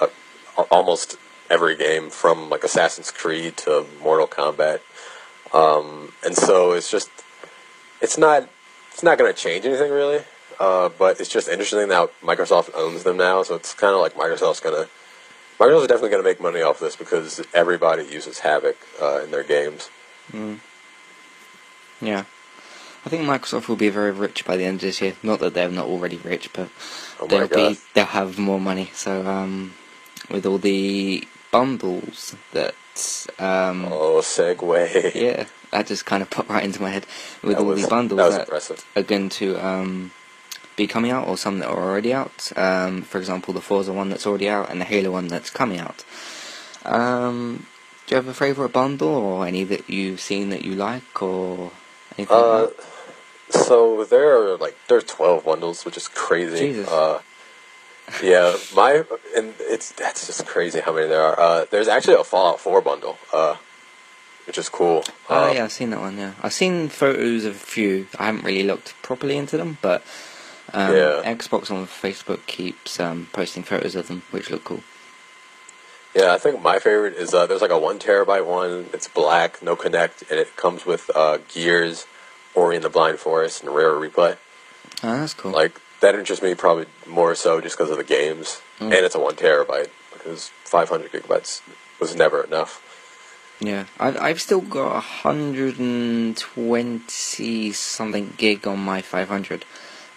uh, 0.00 0.08
al- 0.56 0.68
almost 0.70 1.16
every 1.50 1.76
game, 1.76 2.10
from 2.10 2.50
like 2.50 2.64
Assassin's 2.64 3.10
Creed 3.10 3.56
to 3.58 3.86
Mortal 4.02 4.26
Kombat. 4.26 4.80
Um, 5.52 6.12
and 6.24 6.36
so 6.36 6.72
it's 6.72 6.90
just 6.90 7.10
it's 8.00 8.18
not 8.18 8.48
it's 8.92 9.02
not 9.02 9.18
going 9.18 9.32
to 9.32 9.38
change 9.38 9.64
anything 9.64 9.90
really. 9.90 10.22
Uh, 10.60 10.88
but 10.98 11.20
it's 11.20 11.28
just 11.28 11.48
interesting 11.48 11.88
that 11.88 12.10
Microsoft 12.20 12.70
owns 12.74 13.04
them 13.04 13.16
now, 13.16 13.44
so 13.44 13.54
it's 13.54 13.72
kind 13.74 13.94
of 13.94 14.00
like 14.00 14.14
Microsoft's 14.14 14.58
gonna 14.58 14.88
Microsoft's 15.58 15.86
definitely 15.86 16.10
gonna 16.10 16.24
make 16.24 16.40
money 16.40 16.62
off 16.62 16.80
this 16.80 16.96
because 16.96 17.40
everybody 17.54 18.04
uses 18.04 18.40
Havok 18.40 18.74
uh, 19.00 19.22
in 19.22 19.30
their 19.30 19.44
games. 19.44 19.88
Mm. 20.32 20.58
Yeah. 22.00 22.24
I 23.04 23.08
think 23.08 23.22
Microsoft 23.22 23.68
will 23.68 23.76
be 23.76 23.88
very 23.88 24.10
rich 24.10 24.44
by 24.44 24.56
the 24.56 24.64
end 24.64 24.76
of 24.76 24.80
this 24.82 25.00
year. 25.00 25.14
Not 25.22 25.38
that 25.40 25.54
they're 25.54 25.70
not 25.70 25.86
already 25.86 26.16
rich, 26.16 26.52
but 26.52 26.68
Oh 27.20 27.26
they'll 27.26 27.48
god! 27.48 27.72
be 27.74 27.78
they'll 27.94 28.04
have 28.06 28.38
more 28.38 28.60
money. 28.60 28.90
So 28.94 29.26
um, 29.26 29.74
with 30.30 30.44
all 30.46 30.58
the 30.58 31.26
bundles 31.50 32.36
that 32.52 32.74
um, 33.38 33.84
Oh, 33.86 34.20
segue. 34.20 35.14
yeah, 35.14 35.46
that 35.70 35.86
just 35.86 36.04
kind 36.06 36.22
of 36.22 36.30
popped 36.34 36.50
right 36.50 36.64
into 36.64 36.82
my 36.82 36.90
head. 36.90 37.06
With 37.42 37.56
That 37.56 37.62
all 37.62 37.66
was- 37.68 37.82
the 37.82 37.88
bundles 37.88 38.18
that 38.18 38.30
that 38.32 38.40
impressive. 38.42 38.84
are 38.96 39.02
going 39.02 39.28
to 39.30 39.56
um, 39.64 40.10
be 40.76 40.86
coming 40.86 41.10
out, 41.12 41.28
or 41.28 41.36
some 41.38 41.60
that 41.60 41.68
are 41.68 41.78
already 41.90 42.12
out. 42.12 42.52
Um, 42.56 43.02
for 43.02 43.18
example, 43.18 43.54
the 43.54 43.60
Forza 43.60 43.92
one 43.92 44.10
that's 44.10 44.26
already 44.26 44.48
out, 44.48 44.70
and 44.70 44.80
the 44.80 44.84
Halo 44.84 45.12
one 45.12 45.28
that's 45.28 45.50
coming 45.50 45.78
out. 45.78 46.04
Um, 46.84 47.66
do 48.06 48.14
you 48.14 48.16
have 48.16 48.28
a 48.28 48.34
favourite 48.34 48.72
bundle, 48.72 49.08
or 49.08 49.46
any 49.46 49.64
that 49.64 49.88
you've 49.88 50.20
seen 50.20 50.50
that 50.50 50.64
you 50.64 50.74
like, 50.74 51.22
or 51.22 51.70
Uh, 52.28 52.68
so 53.50 54.04
there 54.04 54.36
are 54.36 54.56
like 54.56 54.76
there 54.88 54.98
are 54.98 55.02
twelve 55.02 55.44
bundles, 55.44 55.84
which 55.84 55.96
is 55.96 56.08
crazy. 56.08 56.58
Jesus. 56.58 56.88
Uh, 56.88 57.20
yeah, 58.22 58.56
my 58.74 59.04
and 59.36 59.54
it's 59.60 59.92
that's 59.92 60.26
just 60.26 60.46
crazy 60.46 60.80
how 60.80 60.92
many 60.94 61.08
there 61.08 61.22
are. 61.22 61.38
Uh, 61.38 61.64
there's 61.70 61.88
actually 61.88 62.14
a 62.14 62.24
Fallout 62.24 62.58
Four 62.60 62.80
bundle, 62.80 63.18
uh, 63.32 63.56
which 64.46 64.58
is 64.58 64.68
cool. 64.68 65.04
Oh 65.28 65.52
yeah, 65.52 65.64
I've 65.64 65.72
seen 65.72 65.90
that 65.90 66.00
one. 66.00 66.16
Yeah, 66.18 66.32
I've 66.42 66.52
seen 66.54 66.88
photos 66.88 67.44
of 67.44 67.54
a 67.54 67.58
few. 67.58 68.06
I 68.18 68.26
haven't 68.26 68.44
really 68.44 68.62
looked 68.64 68.94
properly 69.02 69.36
into 69.36 69.56
them, 69.56 69.78
but 69.82 70.02
um, 70.72 70.94
Yeah. 70.94 71.22
Xbox 71.24 71.70
on 71.70 71.86
Facebook 71.86 72.44
keeps 72.46 72.98
um, 72.98 73.28
posting 73.32 73.62
photos 73.62 73.94
of 73.94 74.08
them, 74.08 74.22
which 74.30 74.50
look 74.50 74.64
cool. 74.64 74.82
Yeah, 76.18 76.34
I 76.34 76.38
think 76.38 76.60
my 76.60 76.80
favorite 76.80 77.14
is 77.14 77.32
uh, 77.32 77.46
there's 77.46 77.62
like 77.62 77.70
a 77.70 77.78
one 77.78 78.00
terabyte 78.00 78.44
one. 78.44 78.86
It's 78.92 79.06
black, 79.06 79.62
no 79.62 79.76
Kinect, 79.76 80.28
and 80.30 80.40
it 80.40 80.56
comes 80.56 80.84
with 80.84 81.08
uh, 81.14 81.38
Gears, 81.48 82.06
Ori 82.56 82.74
and 82.74 82.84
the 82.84 82.90
Blind 82.90 83.20
Forest, 83.20 83.62
and 83.62 83.72
Rare 83.72 83.92
Replay. 83.92 84.36
Oh, 85.04 85.20
that's 85.20 85.32
cool. 85.34 85.52
Like 85.52 85.80
that 86.00 86.16
interests 86.16 86.42
me 86.42 86.56
probably 86.56 86.86
more 87.06 87.36
so 87.36 87.60
just 87.60 87.76
because 87.78 87.90
of 87.92 87.98
the 87.98 88.04
games, 88.04 88.60
Mm. 88.80 88.86
and 88.86 88.94
it's 89.06 89.14
a 89.16 89.20
one 89.20 89.34
terabyte 89.34 89.90
because 90.12 90.50
500 90.64 91.12
gigabytes 91.12 91.60
was 92.00 92.14
never 92.16 92.42
enough. 92.42 92.82
Yeah, 93.60 93.86
I've, 93.98 94.16
I've 94.20 94.40
still 94.40 94.60
got 94.60 95.02
120 95.24 97.72
something 97.72 98.34
gig 98.36 98.68
on 98.68 98.78
my 98.78 99.02
500. 99.02 99.64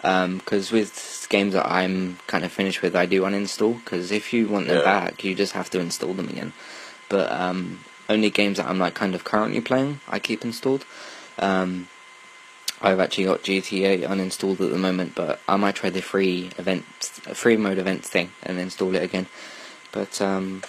Because 0.01 0.71
with 0.71 1.27
games 1.29 1.53
that 1.53 1.65
I'm 1.65 2.17
kind 2.27 2.43
of 2.43 2.51
finished 2.51 2.81
with, 2.81 2.95
I 2.95 3.05
do 3.05 3.21
uninstall. 3.21 3.83
Because 3.83 4.11
if 4.11 4.33
you 4.33 4.47
want 4.47 4.67
them 4.67 4.77
Yeah. 4.77 4.83
back, 4.83 5.23
you 5.23 5.35
just 5.35 5.53
have 5.53 5.69
to 5.71 5.79
install 5.79 6.13
them 6.13 6.29
again. 6.29 6.53
But 7.09 7.31
um, 7.31 7.79
only 8.09 8.29
games 8.29 8.57
that 8.57 8.67
I'm 8.67 8.79
like 8.79 8.93
kind 8.93 9.15
of 9.15 9.23
currently 9.23 9.61
playing, 9.61 9.99
I 10.07 10.19
keep 10.19 10.43
installed. 10.43 10.85
Um, 11.39 11.87
I've 12.81 12.99
actually 12.99 13.25
got 13.25 13.43
GTA 13.43 14.07
uninstalled 14.07 14.59
at 14.59 14.71
the 14.71 14.77
moment, 14.77 15.13
but 15.13 15.39
I 15.47 15.55
might 15.55 15.75
try 15.75 15.89
the 15.91 16.01
free 16.01 16.49
event, 16.57 16.83
free 17.33 17.55
mode 17.57 17.77
events 17.77 18.09
thing 18.09 18.31
and 18.41 18.59
install 18.59 18.95
it 18.95 19.03
again. 19.03 19.27
But 19.91 20.19
um, 20.21 20.63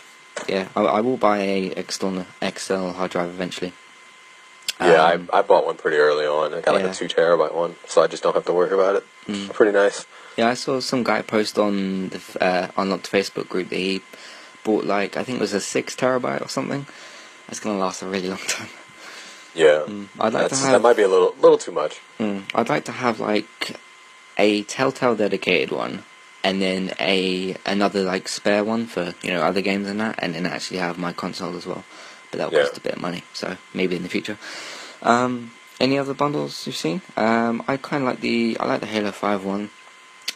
yeah, 0.49 0.69
I, 0.77 0.83
I 0.83 1.01
will 1.01 1.17
buy 1.17 1.39
a 1.39 1.67
external 1.69 2.27
XL 2.45 2.91
hard 2.91 3.13
drive 3.13 3.31
eventually. 3.31 3.73
Yeah, 4.87 5.05
Um, 5.05 5.29
I, 5.33 5.39
I 5.39 5.43
bought 5.43 5.67
one 5.67 5.77
pretty 5.77 5.97
early 5.99 6.27
on. 6.27 6.55
I 6.55 6.61
got 6.61 6.75
like 6.75 6.85
yeah. 6.85 6.91
a 6.91 6.95
two 6.95 7.07
terabyte 7.09 7.55
one, 7.55 7.77
so 7.87 8.03
I 8.03 8.07
just 8.07 8.23
don't 8.23 8.35
have 8.35 8.45
to 8.47 8.53
worry 8.53 8.73
about 8.73 8.97
it. 8.97 9.05
Mm. 9.27 9.53
Pretty 9.53 9.73
nice. 9.73 10.07
yeah, 10.37 10.49
I 10.49 10.55
saw 10.55 10.81
some 10.81 11.03
guy 11.05 11.23
post 11.23 11.59
on 11.59 12.09
the 12.09 12.21
uh, 12.41 12.69
Unlocked 12.77 13.11
Facebook 13.11 13.49
group 13.49 13.69
that 13.71 13.77
he 13.77 14.03
bought 14.65 14.85
like 14.85 15.17
I 15.17 15.25
think 15.25 15.39
it 15.39 15.41
was 15.41 15.53
a 15.55 15.61
six 15.61 15.95
terabyte 15.97 16.41
or 16.45 16.49
something. 16.49 16.87
That's 17.47 17.61
gonna 17.61 17.79
last 17.79 18.03
a 18.03 18.07
really 18.07 18.29
long 18.29 18.39
time. 18.49 18.69
Yeah, 19.55 19.85
Mm. 19.87 20.09
I'd 20.19 20.33
like 20.33 20.49
That's, 20.49 20.61
to 20.61 20.65
have. 20.67 20.73
that 20.73 20.83
might 20.83 20.97
be 20.97 21.03
a 21.03 21.09
little 21.09 21.35
little 21.41 21.59
too 21.59 21.73
much. 21.73 22.01
Mm, 22.19 22.45
I'd 22.55 22.69
like 22.71 22.85
to 22.87 22.93
have 22.93 23.21
like 23.21 23.77
a 24.39 24.63
Telltale 24.63 25.15
dedicated 25.15 25.71
one, 25.71 26.05
and 26.43 26.63
then 26.63 26.93
a 26.99 27.55
another 27.67 28.03
like 28.03 28.29
spare 28.29 28.65
one 28.65 28.87
for 28.87 29.13
you 29.23 29.31
know 29.31 29.43
other 29.43 29.61
games 29.61 29.89
and 29.89 30.01
that, 30.01 30.15
and 30.23 30.35
then 30.35 30.47
actually 30.47 30.79
have 30.79 30.97
my 30.99 31.13
console 31.13 31.55
as 31.57 31.67
well. 31.67 31.85
But 32.33 32.39
that 32.39 32.51
will 32.51 32.59
Yeah. 32.59 32.65
cost 32.65 32.79
a 32.79 32.81
bit 32.81 32.95
of 32.95 33.01
money, 33.01 33.23
so 33.33 33.57
maybe 33.73 33.95
in 33.95 34.03
the 34.03 34.09
future. 34.09 34.39
Um, 35.03 35.53
any 35.79 35.99
other 35.99 36.15
bundles 36.15 36.67
you've 36.67 36.77
seen? 36.77 37.03
Um, 37.17 37.63
I 37.69 37.77
kind 37.77 38.03
of 38.03 38.09
like 38.09 38.21
the 38.21 38.57
I 38.59 38.67
like 38.67 38.81
the 38.81 38.87
Halo 38.87 39.13
Five 39.13 39.45
one. 39.45 39.71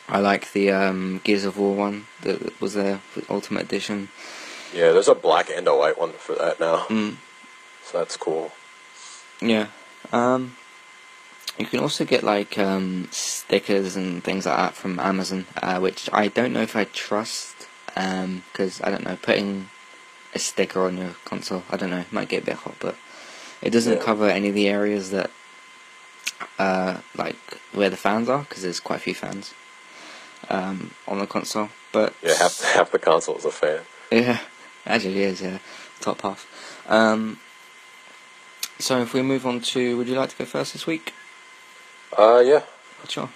I 0.09 0.21
like 0.21 0.53
the 0.53 0.71
um, 0.71 1.21
Gears 1.25 1.45
of 1.45 1.59
War 1.59 1.75
one 1.75 2.07
that 2.23 2.61
was 2.61 2.75
there 2.75 3.00
Ultimate 3.29 3.65
Edition. 3.65 4.09
Yeah, 4.73 4.93
there's 4.93 5.09
a 5.09 5.15
black 5.15 5.50
and 5.50 5.67
a 5.67 5.75
white 5.75 5.99
one 5.99 6.12
for 6.12 6.35
that 6.37 6.61
now, 6.61 6.87
Mm, 6.88 7.17
so 7.85 7.99
that's 7.99 8.17
cool. 8.17 8.53
Yeah. 9.41 9.67
Um, 10.12 10.57
you 11.59 11.67
can 11.67 11.81
also 11.81 12.05
get 12.05 12.23
like 12.23 12.59
um, 12.59 13.09
stickers 13.11 13.97
and 13.97 14.23
things 14.23 14.45
like 14.47 14.57
that 14.57 14.75
from 14.75 15.00
Amazon, 15.00 15.47
uh, 15.62 15.79
which 15.81 16.11
I 16.12 16.29
don't 16.29 16.53
know 16.53 16.62
if 16.62 16.76
I 16.76 16.85
trust 16.85 17.67
because 17.87 18.81
I 18.83 18.91
don't 18.91 19.05
know 19.05 19.17
putting 19.21 19.71
a 20.37 20.38
sticker 20.38 20.85
on 20.87 20.97
your 20.97 21.14
console. 21.25 21.62
I 21.71 21.76
don't 21.76 21.90
know, 21.90 21.99
it 22.00 22.12
might 22.12 22.28
get 22.28 22.43
a 22.45 22.47
bit 22.47 22.55
hot, 22.57 22.76
but 22.81 22.95
it 23.62 23.71
doesn't 23.71 23.99
Yeah. 23.99 24.05
cover 24.05 24.28
any 24.28 24.49
of 24.49 24.55
the 24.55 24.69
areas 24.69 25.11
that 25.11 25.31
uh, 26.59 26.99
like 27.16 27.37
where 27.73 27.90
the 27.90 27.97
fans 27.97 28.28
are 28.28 28.40
because 28.40 28.62
there's 28.62 28.81
quite 28.81 28.97
a 28.97 29.02
few 29.02 29.14
fans 29.14 29.55
um, 30.50 30.93
on 31.09 31.19
the 31.19 31.26
console. 31.26 31.71
But 31.93 32.14
Yeah, 32.23 32.35
half 32.38 32.61
half 32.75 32.90
the 32.93 32.99
console 32.99 33.37
is 33.38 33.45
a 33.45 33.50
fan. 33.50 33.81
yeah, 34.11 34.40
actually 34.87 35.23
is, 35.23 35.40
yeah. 35.43 35.59
Top 36.00 36.21
half. 36.23 36.47
Um, 36.88 37.40
so 38.78 39.00
if 39.00 39.14
we 39.14 39.23
move 39.23 39.47
on 39.47 39.61
to, 39.61 39.97
would 39.97 40.07
you 40.09 40.14
like 40.14 40.28
to 40.31 40.37
go 40.37 40.45
first 40.45 40.75
this 40.75 40.87
week? 40.87 41.14
Uh, 42.16 42.43
yeah. 42.45 42.62
Sure. 43.09 43.31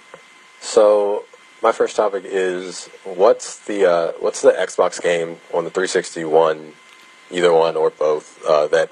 So 0.59 1.25
my 1.63 1.71
first 1.71 1.95
topic 1.95 2.23
is 2.25 2.87
what's 3.03 3.57
the 3.65 3.85
uh, 3.89 4.11
what's 4.19 4.41
the 4.41 4.51
Xbox 4.51 5.01
game 5.01 5.39
on 5.53 5.63
the 5.63 5.71
360 5.71 6.25
one, 6.25 6.73
either 7.31 7.53
one 7.53 7.75
or 7.75 7.89
both 7.89 8.43
uh, 8.45 8.67
that 8.67 8.91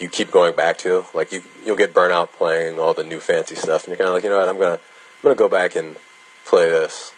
you 0.00 0.08
keep 0.08 0.30
going 0.30 0.54
back 0.54 0.78
to? 0.78 1.04
Like 1.14 1.32
you 1.32 1.42
you'll 1.64 1.76
get 1.76 1.94
burnout 1.94 2.32
playing 2.32 2.78
all 2.78 2.94
the 2.94 3.04
new 3.04 3.20
fancy 3.20 3.54
stuff, 3.54 3.84
and 3.84 3.88
you're 3.90 3.96
kind 3.98 4.08
of 4.08 4.14
like, 4.14 4.24
you 4.24 4.30
know 4.30 4.38
what, 4.38 4.48
I'm 4.48 4.58
gonna 4.58 4.74
I'm 4.74 5.22
gonna 5.22 5.34
go 5.34 5.48
back 5.48 5.76
and 5.76 5.96
play 6.44 6.68
this. 6.70 7.12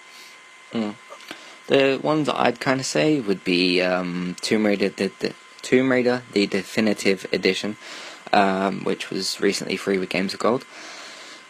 The 1.68 1.98
ones 2.02 2.28
I'd 2.28 2.60
kind 2.60 2.78
of 2.80 2.86
say 2.86 3.18
would 3.20 3.42
be 3.42 3.82
um, 3.82 4.36
Tomb 4.40 4.66
Raider, 4.66 4.88
the, 4.88 5.10
the 5.18 5.34
Tomb 5.62 5.90
Raider, 5.90 6.22
the 6.32 6.46
definitive 6.46 7.26
edition, 7.32 7.76
um, 8.32 8.84
which 8.84 9.10
was 9.10 9.40
recently 9.40 9.76
free 9.76 9.98
with 9.98 10.08
Games 10.08 10.32
of 10.32 10.38
Gold. 10.40 10.64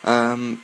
Um 0.04 0.62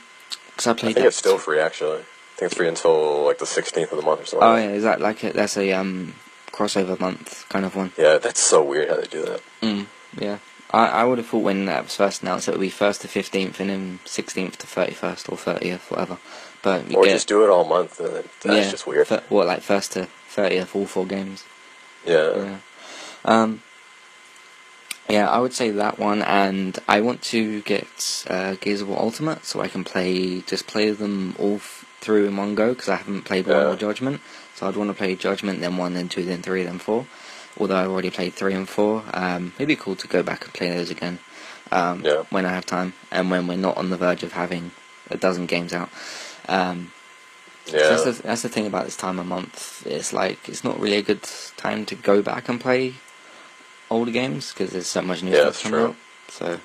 'cause 0.55 0.67
I 0.67 0.71
I 0.71 0.73
played 0.73 0.93
think 0.95 1.03
that. 1.03 1.07
it's 1.07 1.17
still 1.17 1.37
free 1.37 1.59
actually. 1.59 1.99
I 1.99 2.35
think 2.37 2.51
it's 2.51 2.55
free 2.55 2.67
until 2.67 3.23
like 3.25 3.37
the 3.39 3.45
16th 3.45 3.91
of 3.91 3.97
the 3.97 4.03
month 4.03 4.21
or 4.21 4.25
something. 4.25 4.47
Oh 4.47 4.55
yeah, 4.55 4.69
is 4.69 4.83
that 4.83 5.01
like 5.01 5.23
a, 5.23 5.33
that's 5.33 5.57
a 5.57 5.73
um, 5.73 6.13
crossover 6.53 6.97
month 6.99 7.45
kind 7.49 7.65
of 7.65 7.75
one? 7.75 7.91
Yeah, 7.97 8.17
that's 8.19 8.39
so 8.39 8.63
weird 8.63 8.89
how 8.89 8.95
they 9.01 9.07
do 9.07 9.23
that. 9.25 9.41
Mm, 9.61 9.87
yeah. 10.17 10.37
I, 10.71 10.87
I 10.87 11.03
would 11.03 11.17
have 11.19 11.27
thought 11.27 11.43
when 11.43 11.65
that 11.65 11.83
was 11.83 11.95
first 11.95 12.21
announced 12.23 12.47
it 12.47 12.51
would 12.51 12.61
be 12.61 12.69
first 12.69 13.01
to 13.01 13.07
fifteenth 13.07 13.59
and 13.59 13.69
then 13.69 13.99
sixteenth 14.05 14.57
to 14.59 14.67
thirty 14.67 14.93
first 14.93 15.29
or 15.29 15.37
thirtieth, 15.37 15.91
whatever. 15.91 16.17
But 16.61 16.89
you 16.89 16.97
Or 16.97 17.03
get, 17.03 17.11
just 17.13 17.27
do 17.27 17.43
it 17.43 17.49
all 17.49 17.65
month. 17.65 17.99
And 17.99 18.09
then- 18.15 18.23
that's 18.41 18.65
yeah, 18.65 18.71
just 18.71 18.87
weird. 18.87 19.07
what 19.29 19.45
like 19.47 19.61
first 19.61 19.91
to 19.93 20.05
thirtieth, 20.29 20.75
all 20.75 20.85
four 20.87 21.05
games. 21.05 21.43
yeah. 22.05 22.35
Yeah. 22.35 22.57
Um. 23.25 23.61
Yeah, 25.09 25.29
I 25.29 25.39
would 25.39 25.53
say 25.53 25.69
that 25.69 25.99
one, 25.99 26.21
and 26.21 26.79
I 26.87 27.01
want 27.01 27.21
to 27.23 27.61
get 27.63 28.25
uh, 28.29 28.55
Gears 28.55 28.79
of 28.81 28.87
War 28.87 28.99
Ultimate 28.99 29.43
so 29.45 29.59
I 29.59 29.67
can 29.67 29.83
play 29.83 30.39
just 30.41 30.65
play 30.65 30.91
them 30.91 31.35
all 31.37 31.55
f- 31.55 31.82
through 32.03 32.27
in 32.27 32.37
one 32.37 32.53
go 32.55 32.73
because 32.73 32.89
I 32.89 32.95
haven't 32.97 33.23
played 33.23 33.47
one 33.47 33.57
Yeah. 33.57 33.71
or 33.71 33.75
Judgment. 33.75 34.21
So 34.55 34.67
I'd 34.67 34.75
want 34.75 34.89
to 34.89 34.93
play 34.93 35.15
Judgment, 35.15 35.61
then 35.61 35.77
one, 35.77 35.93
then 35.93 36.09
two, 36.09 36.23
then 36.23 36.41
three, 36.41 36.63
then 36.63 36.79
four. 36.79 37.07
Although 37.59 37.77
I've 37.77 37.89
already 37.89 38.09
played 38.11 38.33
three 38.33 38.53
and 38.53 38.67
four, 38.67 39.03
um, 39.13 39.53
it'd 39.57 39.67
be 39.67 39.75
cool 39.75 39.95
to 39.95 40.07
go 40.07 40.21
back 40.23 40.43
and 40.45 40.53
play 40.53 40.69
those 40.69 40.89
again 40.89 41.19
um, 41.71 42.01
Yeah. 42.03 42.23
when 42.29 42.45
I 42.45 42.49
have 42.49 42.65
time 42.65 42.93
and 43.11 43.31
when 43.31 43.47
we're 43.47 43.57
not 43.57 43.77
on 43.77 43.89
the 43.89 43.97
verge 43.97 44.23
of 44.23 44.33
having 44.33 44.71
a 45.09 45.17
dozen 45.17 45.45
games 45.45 45.73
out. 45.73 45.89
Um, 46.47 46.91
Yeah. 47.65 47.87
That's 47.89 48.03
the, 48.03 48.11
that's 48.23 48.41
the 48.41 48.49
thing 48.49 48.67
about 48.67 48.83
this 48.85 48.97
time 48.97 49.19
of 49.19 49.25
month. 49.25 49.83
It's 49.87 50.11
like 50.11 50.49
it's 50.49 50.63
not 50.65 50.79
really 50.79 50.97
a 50.97 51.01
good 51.01 51.23
time 51.55 51.85
to 51.85 51.95
go 51.95 52.21
back 52.21 52.49
and 52.49 52.59
play 52.59 52.95
older 53.89 54.11
games 54.11 54.51
because 54.51 54.71
there's 54.71 54.87
so 54.87 55.01
much 55.01 55.23
new 55.23 55.31
Yeah, 55.31 55.51
stuff 55.51 55.63
coming 55.63 55.79
out. 55.85 55.95
So 56.27 56.59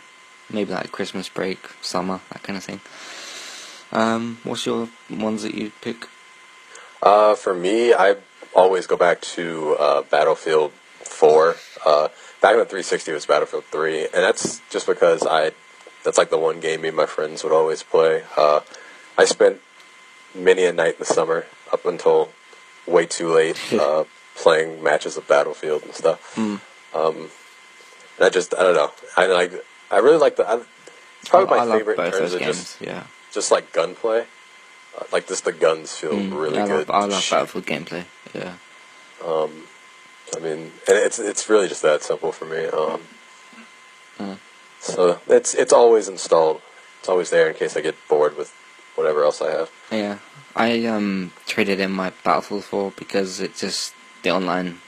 maybe 0.50 0.72
like 0.72 0.90
Christmas 0.90 1.28
break, 1.28 1.58
summer, 1.82 2.20
that 2.32 2.42
kind 2.42 2.56
of 2.56 2.64
thing. 2.64 2.80
Um, 3.92 4.38
what's 4.44 4.66
your 4.66 4.88
ones 5.10 5.42
that 5.42 5.54
you 5.54 5.72
pick? 5.80 6.08
Uh, 7.02 7.34
for 7.34 7.54
me, 7.54 7.94
I 7.94 8.16
always 8.54 8.86
go 8.86 8.96
back 8.96 9.20
to 9.20 9.76
uh, 9.78 10.02
Battlefield 10.02 10.72
4. 10.72 11.56
Uh, 11.86 12.08
back 12.40 12.52
in 12.52 12.58
the 12.58 12.64
360 12.64 13.10
it 13.10 13.14
was 13.14 13.26
Battlefield 13.26 13.64
3, 13.64 14.04
and 14.04 14.12
that's 14.12 14.60
just 14.70 14.86
because 14.86 15.26
I 15.26 15.52
that's 16.04 16.18
like 16.18 16.30
the 16.30 16.38
one 16.38 16.60
game 16.60 16.82
me 16.82 16.88
and 16.88 16.96
my 16.96 17.06
friends 17.06 17.42
would 17.44 17.52
always 17.52 17.82
play. 17.82 18.22
Uh, 18.36 18.60
I 19.16 19.24
spent 19.24 19.60
many 20.34 20.64
a 20.64 20.72
night 20.72 20.94
in 20.94 20.98
the 21.00 21.04
summer 21.04 21.46
up 21.72 21.84
until 21.84 22.30
way 22.86 23.06
too 23.06 23.32
late 23.32 23.60
uh, 23.72 24.04
playing 24.36 24.82
matches 24.82 25.16
of 25.16 25.26
Battlefield 25.26 25.82
and 25.82 25.94
stuff. 25.94 26.34
Mm. 26.36 26.60
Um, 26.94 27.30
and 28.16 28.26
I 28.26 28.30
just 28.30 28.54
I 28.54 28.62
don't 28.62 28.74
know. 28.74 28.92
I 29.16 29.26
like 29.26 29.52
I 29.90 29.98
really 29.98 30.18
like 30.18 30.36
the. 30.36 30.48
I, 30.48 30.60
it's 31.20 31.28
probably 31.28 31.56
I 31.56 31.58
my 31.58 31.64
love 31.64 31.78
favorite 31.78 31.98
in 31.98 32.04
both 32.04 32.18
terms 32.18 32.34
of 32.34 32.40
games. 32.40 32.56
just 32.56 32.80
yeah, 32.80 33.04
just 33.38 33.50
like 33.50 33.72
gunplay. 33.72 34.20
Uh, 34.98 35.04
like 35.12 35.26
just 35.28 35.44
the 35.44 35.52
guns 35.52 35.94
feel 35.94 36.12
Mm, 36.12 36.32
really 36.38 36.58
I 36.58 36.66
good. 36.66 36.88
love, 36.88 36.90
I 36.90 37.04
love. 37.06 37.26
Battlefield 37.30 37.66
gameplay. 37.66 38.04
Yeah, 38.34 38.54
Um, 39.24 39.64
I 40.36 40.40
mean, 40.40 40.72
and 40.88 40.96
it's 41.06 41.18
it's 41.18 41.48
really 41.48 41.68
just 41.68 41.82
that 41.82 42.02
simple 42.02 42.32
for 42.32 42.44
me. 42.46 42.66
Um, 42.66 43.00
Mm. 44.18 44.38
So 44.80 45.20
it's 45.28 45.54
it's 45.54 45.72
always 45.72 46.08
installed. 46.08 46.60
It's 47.00 47.08
always 47.08 47.30
there 47.30 47.48
in 47.48 47.54
case 47.54 47.76
I 47.76 47.80
get 47.80 47.94
bored 48.08 48.36
with 48.36 48.50
whatever 48.96 49.22
else 49.24 49.40
I 49.40 49.50
have. 49.52 49.70
yeah. 49.92 50.18
I 50.56 50.84
um 50.86 51.30
traded 51.46 51.78
in 51.78 51.92
my 51.92 52.10
Battlefield 52.24 52.64
4 52.64 52.92
because 52.96 53.38
it 53.40 53.54
just 53.54 53.94
the 54.24 54.30
online 54.30 54.80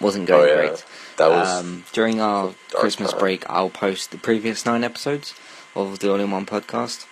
wasn't 0.00 0.26
going 0.26 0.42
oh 0.50 0.52
yeah, 0.52 0.68
great. 0.68 0.84
that 1.16 1.30
was 1.30 1.48
um, 1.64 1.84
during 1.92 2.20
our 2.20 2.52
Christmas 2.74 3.10
time. 3.12 3.20
break, 3.20 3.48
I'll 3.48 3.70
post 3.70 4.10
the 4.10 4.18
previous 4.18 4.66
nine 4.66 4.84
episodes 4.84 5.34
of 5.74 5.98
the 6.00 6.10
All 6.12 6.20
in 6.20 6.30
One 6.30 6.44
podcast. 6.44 7.06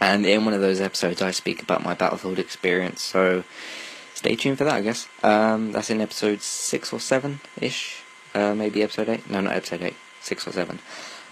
And 0.00 0.24
in 0.24 0.44
one 0.44 0.54
of 0.54 0.60
those 0.60 0.80
episodes, 0.80 1.20
I 1.20 1.30
speak 1.30 1.62
about 1.62 1.84
my 1.84 1.94
Battlefield 1.94 2.38
experience. 2.38 3.02
So 3.02 3.44
stay 4.14 4.34
tuned 4.36 4.58
for 4.58 4.64
that, 4.64 4.74
I 4.74 4.80
guess. 4.80 5.06
Um, 5.22 5.72
that's 5.72 5.90
in 5.90 6.00
episode 6.00 6.40
six 6.42 6.92
or 6.92 7.00
seven 7.00 7.40
ish. 7.60 8.02
Uh, 8.34 8.54
maybe 8.54 8.82
episode 8.82 9.08
eight. 9.08 9.28
No, 9.28 9.40
not 9.40 9.54
episode 9.54 9.82
eight. 9.82 9.96
Six 10.20 10.46
or 10.46 10.52
seven. 10.52 10.78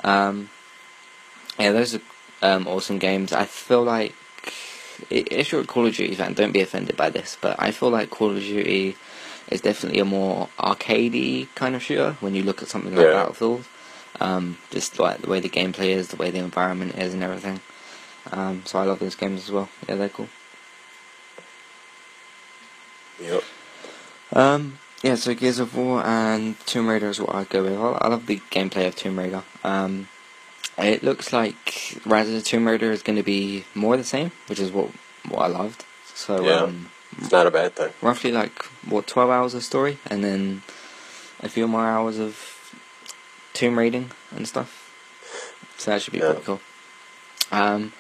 Um, 0.05 0.51
yeah, 1.59 1.73
those 1.73 1.95
are 1.95 2.01
um, 2.43 2.67
awesome 2.69 2.99
games. 2.99 3.33
I 3.33 3.45
feel 3.45 3.83
like 3.83 4.15
if 5.11 5.53
you're 5.53 5.63
a 5.63 5.67
Call 5.67 5.87
of 5.87 5.95
Duty 5.95 6.15
fan, 6.15 6.35
don't 6.35 6.53
be 6.53 6.61
offended 6.61 6.97
by 6.97 7.09
this, 7.11 7.37
but 7.41 7.57
I 7.59 7.71
feel 7.71 7.91
like 7.91 8.11
Call 8.11 8.31
of 8.37 8.41
Duty 8.43 8.97
is 9.51 9.61
definitely 9.61 10.01
a 10.01 10.05
more 10.05 10.49
arcadey 10.59 11.49
kind 11.55 11.75
of 11.75 11.83
shooter 11.83 12.17
when 12.21 12.35
you 12.35 12.43
look 12.43 12.63
at 12.63 12.69
something 12.69 12.95
like 12.95 13.07
Yeah. 13.07 13.13
Battlefield. 13.13 13.65
Um, 14.21 14.59
just 14.71 14.99
like 14.99 15.23
the 15.23 15.31
way 15.31 15.41
the 15.41 15.49
gameplay 15.49 15.89
is, 15.89 16.09
the 16.09 16.17
way 16.17 16.31
the 16.31 16.39
environment 16.39 16.97
is, 16.97 17.15
and 17.15 17.23
everything. 17.23 17.61
Um, 18.33 18.63
so 18.67 18.79
I 18.79 18.85
love 18.85 18.99
those 18.99 19.15
games 19.15 19.45
as 19.45 19.51
well. 19.53 19.69
Yeah, 19.89 19.97
they're 19.97 20.09
cool. 20.09 20.29
Yep. 23.21 23.43
Um, 24.33 24.79
yeah, 25.03 25.15
so 25.15 25.35
Gears 25.35 25.59
of 25.59 25.77
War 25.77 26.03
and 26.05 26.59
Tomb 26.67 26.89
Raider 26.89 27.09
is 27.09 27.21
what 27.21 27.35
I'd 27.35 27.49
go 27.49 27.63
with. 27.65 27.73
I 27.73 27.99
I 28.05 28.09
love 28.09 28.27
the 28.27 28.39
gameplay 28.51 28.87
of 28.87 28.95
Tomb 28.97 29.19
Raider. 29.19 29.43
Um, 29.65 30.09
it 30.77 31.03
looks 31.03 31.33
like 31.33 31.99
Rise 32.07 32.29
of 32.29 32.35
the 32.35 32.43
Tomb 32.43 32.67
Raider 32.67 32.93
is 32.93 33.03
going 33.03 33.17
to 33.17 33.23
be 33.23 33.65
more 33.75 33.97
the 33.97 34.05
same, 34.05 34.33
which 34.47 34.61
is 34.61 34.71
what 34.71 34.91
what 35.29 35.41
I 35.43 35.47
loved. 35.47 35.85
So 36.15 36.45
Yeah. 36.45 36.63
um, 36.65 36.91
It's 37.19 37.33
not 37.33 37.47
a 37.47 37.51
bad 37.51 37.75
thing. 37.75 37.93
roughly 38.03 38.31
like 38.33 38.63
what 38.87 39.07
twelve 39.07 39.31
hours 39.31 39.55
of 39.55 39.65
story, 39.65 39.99
and 40.07 40.23
then 40.23 40.63
a 41.41 41.49
few 41.49 41.67
more 41.67 41.87
hours 41.87 42.19
of 42.19 42.55
tomb 43.55 43.79
raiding 43.79 44.11
and 44.31 44.47
stuff. 44.47 44.85
So 45.79 45.91
that 45.91 46.03
should 46.03 46.13
be 46.13 46.19
Yeah. 46.19 46.33
pretty 46.33 46.43
cool. 46.45 46.61
Um, 47.51 47.93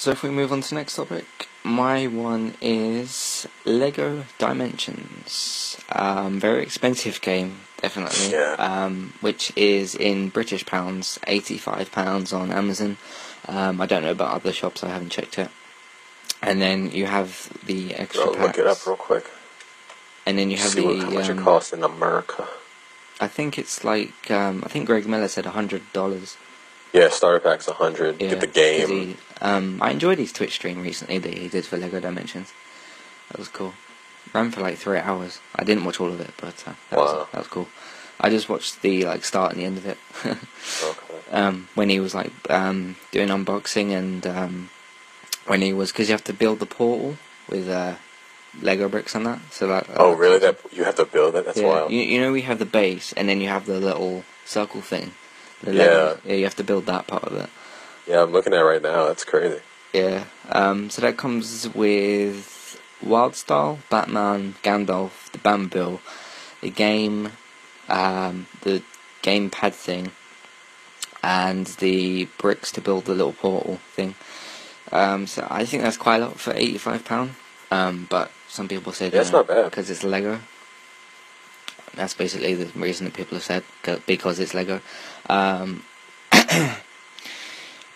so 0.00 0.10
if 0.12 0.22
we 0.22 0.30
move 0.30 0.50
on 0.50 0.62
to 0.62 0.70
the 0.70 0.76
next 0.76 0.96
topic, 0.96 1.26
my 1.62 2.06
one 2.06 2.54
is 2.62 3.46
Lego 3.66 4.24
Dimensions. 4.38 5.76
Um, 5.90 6.40
very 6.40 6.62
expensive 6.62 7.20
game, 7.20 7.60
definitely. 7.82 8.30
Yeah. 8.30 8.56
Um, 8.58 9.12
which 9.20 9.52
is 9.56 9.94
in 9.94 10.30
British 10.30 10.64
pounds, 10.64 11.18
eighty-five 11.26 11.92
pounds 11.92 12.32
on 12.32 12.50
Amazon. 12.50 12.96
Um, 13.46 13.78
I 13.78 13.84
don't 13.84 14.02
know 14.02 14.12
about 14.12 14.32
other 14.32 14.54
shops; 14.54 14.82
I 14.82 14.88
haven't 14.88 15.10
checked 15.10 15.38
it. 15.38 15.50
And 16.40 16.62
then 16.62 16.92
you 16.92 17.04
have 17.04 17.50
the 17.66 17.94
extra 17.94 18.24
I'll 18.24 18.38
look 18.38 18.56
it 18.56 18.66
up 18.66 18.86
real 18.86 18.96
quick. 18.96 19.26
And 20.24 20.38
then 20.38 20.50
you 20.50 20.56
have 20.56 20.70
See 20.70 20.80
the. 20.80 20.86
what, 20.86 20.98
how 20.98 21.10
much 21.10 21.28
um, 21.28 21.38
it 21.38 21.42
costs 21.42 21.74
in 21.74 21.82
America. 21.82 22.48
I 23.20 23.28
think 23.28 23.58
it's 23.58 23.84
like 23.84 24.30
um, 24.30 24.62
I 24.64 24.68
think 24.68 24.86
Greg 24.86 25.06
Miller 25.06 25.28
said 25.28 25.44
a 25.44 25.50
hundred 25.50 25.82
dollars. 25.92 26.38
Yeah, 26.92 27.08
starter 27.08 27.40
pack's 27.40 27.68
a 27.68 27.72
hundred. 27.72 28.18
Get 28.18 28.40
the 28.40 28.46
game. 28.46 29.16
um, 29.40 29.80
I 29.80 29.90
enjoyed 29.92 30.18
his 30.18 30.32
Twitch 30.32 30.54
stream 30.54 30.82
recently 30.82 31.18
that 31.18 31.34
he 31.34 31.48
did 31.48 31.64
for 31.64 31.76
Lego 31.76 32.00
Dimensions. 32.00 32.52
That 33.30 33.38
was 33.38 33.48
cool. 33.48 33.74
Ran 34.34 34.50
for 34.50 34.60
like 34.60 34.76
three 34.76 34.98
hours. 34.98 35.40
I 35.54 35.64
didn't 35.64 35.84
watch 35.84 36.00
all 36.00 36.08
of 36.08 36.20
it, 36.20 36.32
but 36.40 36.62
uh, 36.66 36.72
that, 36.90 36.98
Wow. 36.98 37.04
was, 37.04 37.26
that 37.32 37.38
was 37.38 37.46
cool. 37.48 37.68
I 38.20 38.28
just 38.28 38.48
watched 38.48 38.82
the 38.82 39.04
like 39.04 39.24
start 39.24 39.52
and 39.52 39.60
the 39.60 39.66
end 39.66 39.78
of 39.78 39.86
it. 39.86 39.98
Okay. 40.84 41.20
um, 41.32 41.68
when 41.74 41.88
he 41.88 42.00
was 42.00 42.14
like 42.14 42.32
um, 42.50 42.96
doing 43.12 43.28
unboxing 43.28 43.90
and 43.92 44.26
um, 44.26 44.70
when 45.46 45.62
he 45.62 45.72
was 45.72 45.90
because 45.92 46.08
you 46.08 46.12
have 46.12 46.24
to 46.24 46.32
build 46.32 46.58
the 46.58 46.66
portal 46.66 47.16
with 47.48 47.68
uh, 47.68 47.94
Lego 48.60 48.88
bricks 48.88 49.14
and 49.14 49.26
that. 49.26 49.40
So 49.50 49.68
that. 49.68 49.86
Oh, 49.96 50.12
really? 50.14 50.38
That 50.40 50.58
you 50.72 50.84
have 50.84 50.96
to 50.96 51.04
build 51.04 51.34
it? 51.36 51.46
That's 51.46 51.58
yeah, 51.58 51.66
wild. 51.68 51.92
You, 51.92 52.00
you 52.02 52.20
know 52.20 52.32
we 52.32 52.42
have 52.42 52.58
the 52.58 52.64
base 52.66 53.12
and 53.14 53.28
then 53.28 53.40
you 53.40 53.48
have 53.48 53.66
the 53.66 53.78
little 53.80 54.24
circle 54.44 54.80
thing 54.80 55.12
The 55.62 55.72
Yeah. 55.74 55.82
Lego, 55.82 56.20
yeah, 56.24 56.34
you 56.34 56.44
have 56.44 56.56
to 56.56 56.64
build 56.64 56.86
that 56.86 57.06
part 57.06 57.24
of 57.24 57.34
it. 57.36 57.50
Yeah, 58.06 58.22
I'm 58.22 58.32
looking 58.32 58.52
at 58.52 58.60
it 58.60 58.64
right 58.64 58.82
now. 58.82 59.06
That's 59.06 59.24
crazy. 59.24 59.60
Yeah. 59.92 60.24
Um, 60.50 60.90
so 60.90 61.02
that 61.02 61.16
comes 61.16 61.68
with 61.74 62.80
Wyldstyle, 63.04 63.78
Batman, 63.90 64.54
Gandalf, 64.62 65.30
the 65.32 65.38
Bambil, 65.38 66.00
the 66.60 66.70
game, 66.70 67.32
um, 67.88 68.46
the 68.62 68.82
gamepad 69.22 69.74
thing, 69.74 70.12
and 71.22 71.66
the 71.66 72.24
bricks 72.38 72.72
to 72.72 72.80
build 72.80 73.04
the 73.04 73.14
little 73.14 73.32
portal 73.32 73.80
thing. 73.94 74.14
Um, 74.92 75.26
so 75.26 75.46
I 75.50 75.64
think 75.64 75.82
that's 75.82 75.96
quite 75.96 76.16
a 76.22 76.26
lot 76.26 76.40
for 76.40 76.52
eighty-five 76.54 77.04
pound. 77.04 77.34
Um, 77.70 78.06
but 78.10 78.32
some 78.48 78.66
people 78.66 78.92
say 78.92 79.10
Yeah, 79.10 79.20
it's 79.20 79.30
not 79.30 79.46
bad. 79.46 79.66
because 79.66 79.88
it's 79.90 80.02
Lego. 80.02 80.40
That's 81.94 82.14
basically 82.14 82.54
the 82.54 82.66
reason 82.78 83.04
that 83.06 83.14
people 83.14 83.36
have 83.36 83.44
said 83.44 83.62
'cause- 83.82 84.00
because 84.06 84.38
it's 84.40 84.54
Lego. 84.54 84.80
Um, 85.28 85.84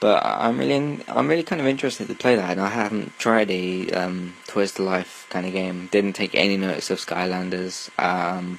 but 0.00 0.24
I'm 0.24 0.58
really, 0.58 0.74
in, 0.74 1.04
I'm 1.08 1.28
really 1.28 1.42
kind 1.42 1.60
of 1.60 1.66
interested 1.66 2.08
to 2.08 2.14
play 2.14 2.36
that, 2.36 2.50
and 2.50 2.60
I 2.60 2.68
haven't 2.68 3.18
tried 3.18 3.50
a 3.50 3.90
um, 3.90 4.34
Toys 4.46 4.72
to 4.72 4.82
Life 4.82 5.26
kind 5.30 5.46
of 5.46 5.52
game. 5.52 5.88
Didn't 5.90 6.14
take 6.14 6.34
any 6.34 6.56
notice 6.56 6.90
of 6.90 6.98
Skylanders. 6.98 7.90
Um, 7.98 8.58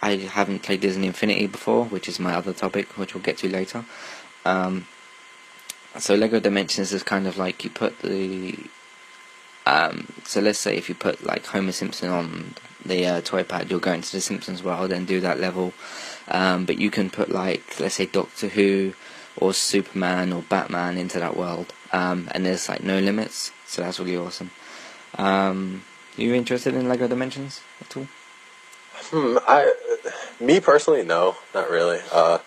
I 0.00 0.16
haven't 0.16 0.62
played 0.62 0.80
Disney 0.80 1.06
Infinity 1.06 1.46
before, 1.46 1.84
which 1.84 2.08
is 2.08 2.20
my 2.20 2.34
other 2.34 2.52
topic, 2.52 2.96
which 2.96 3.14
we'll 3.14 3.22
get 3.22 3.38
to 3.38 3.48
later. 3.48 3.84
Um, 4.44 4.86
so 5.98 6.14
Lego 6.14 6.38
Dimensions 6.40 6.92
is 6.92 7.02
kind 7.02 7.26
of 7.26 7.36
like 7.36 7.64
you 7.64 7.70
put 7.70 7.98
the. 8.00 8.56
Um, 9.66 10.12
so 10.24 10.40
let's 10.40 10.58
say 10.58 10.76
if 10.76 10.88
you 10.88 10.94
put 10.94 11.24
like 11.24 11.46
Homer 11.46 11.72
Simpson 11.72 12.08
on 12.08 12.54
the 12.84 13.06
uh, 13.06 13.20
toy 13.20 13.44
pad, 13.44 13.70
you'll 13.70 13.80
go 13.80 13.92
into 13.92 14.12
the 14.12 14.20
Simpsons 14.20 14.62
world 14.62 14.92
and 14.92 15.06
do 15.06 15.20
that 15.20 15.40
level. 15.40 15.72
Um, 16.28 16.64
but 16.66 16.78
you 16.78 16.90
can 16.90 17.10
put 17.10 17.30
like 17.30 17.80
let's 17.80 17.94
say 17.96 18.06
Doctor 18.06 18.48
Who 18.48 18.94
or 19.36 19.54
Superman 19.54 20.32
or 20.32 20.42
Batman 20.42 20.96
into 20.98 21.18
that 21.18 21.36
world, 21.36 21.72
um, 21.92 22.28
and 22.32 22.44
there's 22.44 22.68
like 22.68 22.82
no 22.82 22.98
limits. 22.98 23.52
So 23.66 23.82
that's 23.82 23.98
really 23.98 24.16
awesome. 24.16 24.50
Um, 25.16 25.82
you 26.16 26.34
interested 26.34 26.74
in 26.74 26.88
Lego 26.88 27.06
Dimensions 27.08 27.60
at 27.80 27.96
all? 27.96 28.08
Hmm, 29.10 29.38
I, 29.46 29.72
me 30.40 30.60
personally, 30.60 31.02
no, 31.04 31.36
not 31.54 31.70
really. 31.70 32.00
Uh, 32.12 32.38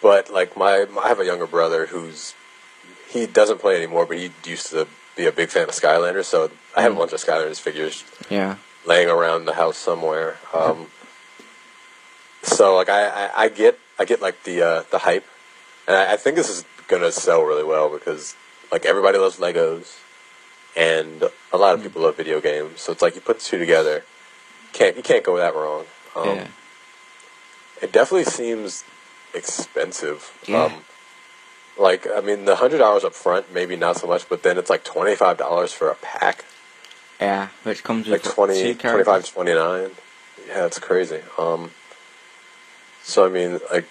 but 0.00 0.30
like 0.32 0.56
my, 0.56 0.86
I 1.02 1.08
have 1.08 1.20
a 1.20 1.24
younger 1.24 1.46
brother 1.46 1.86
who's, 1.86 2.34
he 3.08 3.26
doesn't 3.26 3.58
play 3.58 3.76
anymore, 3.76 4.06
but 4.06 4.18
he 4.18 4.30
used 4.44 4.68
to 4.70 4.86
be 5.16 5.26
a 5.26 5.32
big 5.32 5.48
fan 5.48 5.64
of 5.64 5.70
Skylanders. 5.74 6.26
So 6.26 6.50
I 6.76 6.82
have 6.82 6.92
a 6.92 6.94
Mm. 6.94 6.98
bunch 6.98 7.12
of 7.12 7.20
Skylanders 7.20 7.60
figures 7.60 8.04
Yeah. 8.30 8.56
Laying 8.86 9.08
around 9.08 9.44
the 9.44 9.54
house 9.54 9.76
somewhere. 9.76 10.38
Um, 10.54 10.86
so 12.42 12.76
like 12.76 12.88
I, 12.88 13.08
I, 13.08 13.42
I 13.44 13.48
get, 13.48 13.78
I 13.98 14.04
get 14.04 14.22
like 14.22 14.44
the 14.44 14.62
uh, 14.62 14.82
the 14.90 14.98
hype, 14.98 15.26
and 15.86 15.96
I, 15.96 16.14
I 16.14 16.16
think 16.16 16.36
this 16.36 16.48
is 16.48 16.64
gonna 16.88 17.12
sell 17.12 17.42
really 17.42 17.64
well 17.64 17.90
because 17.90 18.36
like 18.70 18.86
everybody 18.86 19.18
loves 19.18 19.38
Legos, 19.38 19.98
and 20.76 21.24
a 21.52 21.56
lot 21.58 21.74
of 21.74 21.82
people 21.82 22.02
love 22.02 22.16
video 22.16 22.40
games. 22.40 22.80
So 22.80 22.92
it's 22.92 23.02
like 23.02 23.14
you 23.14 23.20
put 23.20 23.38
the 23.40 23.44
two 23.44 23.58
together, 23.58 24.04
can't 24.72 24.96
you 24.96 25.02
can't 25.02 25.24
go 25.24 25.36
that 25.36 25.54
wrong. 25.54 25.84
Um, 26.14 26.24
yeah. 26.24 26.48
It 27.82 27.92
definitely 27.92 28.24
seems 28.24 28.84
expensive. 29.34 30.32
Yeah. 30.46 30.64
Um, 30.64 30.72
like 31.78 32.06
I 32.14 32.20
mean, 32.20 32.44
the 32.44 32.56
hundred 32.56 32.78
dollars 32.78 33.04
up 33.04 33.12
front, 33.14 33.52
maybe 33.52 33.76
not 33.76 33.96
so 33.96 34.06
much, 34.06 34.28
but 34.28 34.42
then 34.42 34.56
it's 34.56 34.70
like 34.70 34.84
twenty 34.84 35.14
five 35.14 35.36
dollars 35.36 35.72
for 35.72 35.90
a 35.90 35.94
pack, 35.96 36.44
Yeah, 37.20 37.48
which 37.62 37.82
comes 37.82 38.06
like 38.08 38.22
with 38.24 38.34
20, 38.34 38.54
two 38.54 38.74
25, 38.74 38.78
characters. 39.06 39.30
29. 39.30 39.90
Yeah, 40.48 40.66
it's 40.66 40.78
crazy. 40.78 41.20
Um, 41.38 41.70
so 43.02 43.24
I 43.24 43.28
mean, 43.28 43.60
like 43.72 43.86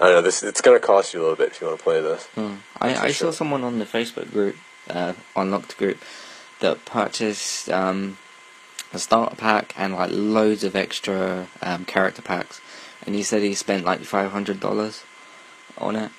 I 0.00 0.06
don't 0.06 0.14
know, 0.14 0.22
this 0.22 0.42
it's 0.42 0.60
gonna 0.60 0.80
cost 0.80 1.12
you 1.14 1.20
a 1.20 1.22
little 1.22 1.36
bit 1.36 1.48
if 1.50 1.60
you 1.60 1.66
want 1.66 1.78
to 1.78 1.84
play 1.84 2.00
this. 2.00 2.26
Hmm. 2.34 2.54
I, 2.80 2.94
I 2.94 3.10
sure. 3.12 3.30
saw 3.30 3.30
someone 3.30 3.62
on 3.62 3.78
the 3.78 3.84
Facebook 3.84 4.30
group, 4.32 4.56
uh, 4.88 5.12
unlocked 5.36 5.76
group, 5.76 5.98
that 6.60 6.84
purchased 6.86 7.68
um, 7.70 8.16
a 8.92 8.98
starter 8.98 9.36
pack 9.36 9.74
and 9.76 9.94
like 9.94 10.10
loads 10.12 10.64
of 10.64 10.74
extra 10.74 11.48
um, 11.60 11.84
character 11.84 12.22
packs, 12.22 12.60
and 13.04 13.14
he 13.14 13.22
said 13.22 13.42
he 13.42 13.54
spent 13.54 13.84
like 13.84 14.00
five 14.00 14.30
hundred 14.32 14.60
dollars 14.60 15.04
on 15.78 15.94
it, 15.96 16.10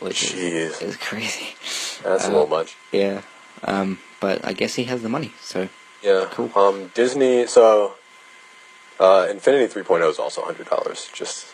which 0.00 0.32
is, 0.34 0.76
Jeez, 0.78 0.82
is 0.82 0.96
crazy. 0.96 1.54
that's 2.02 2.24
a 2.24 2.28
Uh, 2.28 2.30
little 2.30 2.46
much. 2.46 2.76
Yeah, 2.92 3.22
um, 3.64 3.98
but 4.20 4.44
I 4.44 4.52
guess 4.52 4.74
he 4.74 4.84
has 4.84 5.02
the 5.02 5.08
money, 5.08 5.32
so 5.40 5.68
Yeah. 6.02 6.28
cool. 6.30 6.50
Um, 6.56 6.90
Disney. 6.94 7.46
So, 7.46 7.94
uh, 9.00 9.26
Infinity 9.30 9.72
3.0 9.72 10.08
is 10.10 10.18
also 10.18 10.42
hundred 10.42 10.68
dollars. 10.68 11.08
Just 11.12 11.46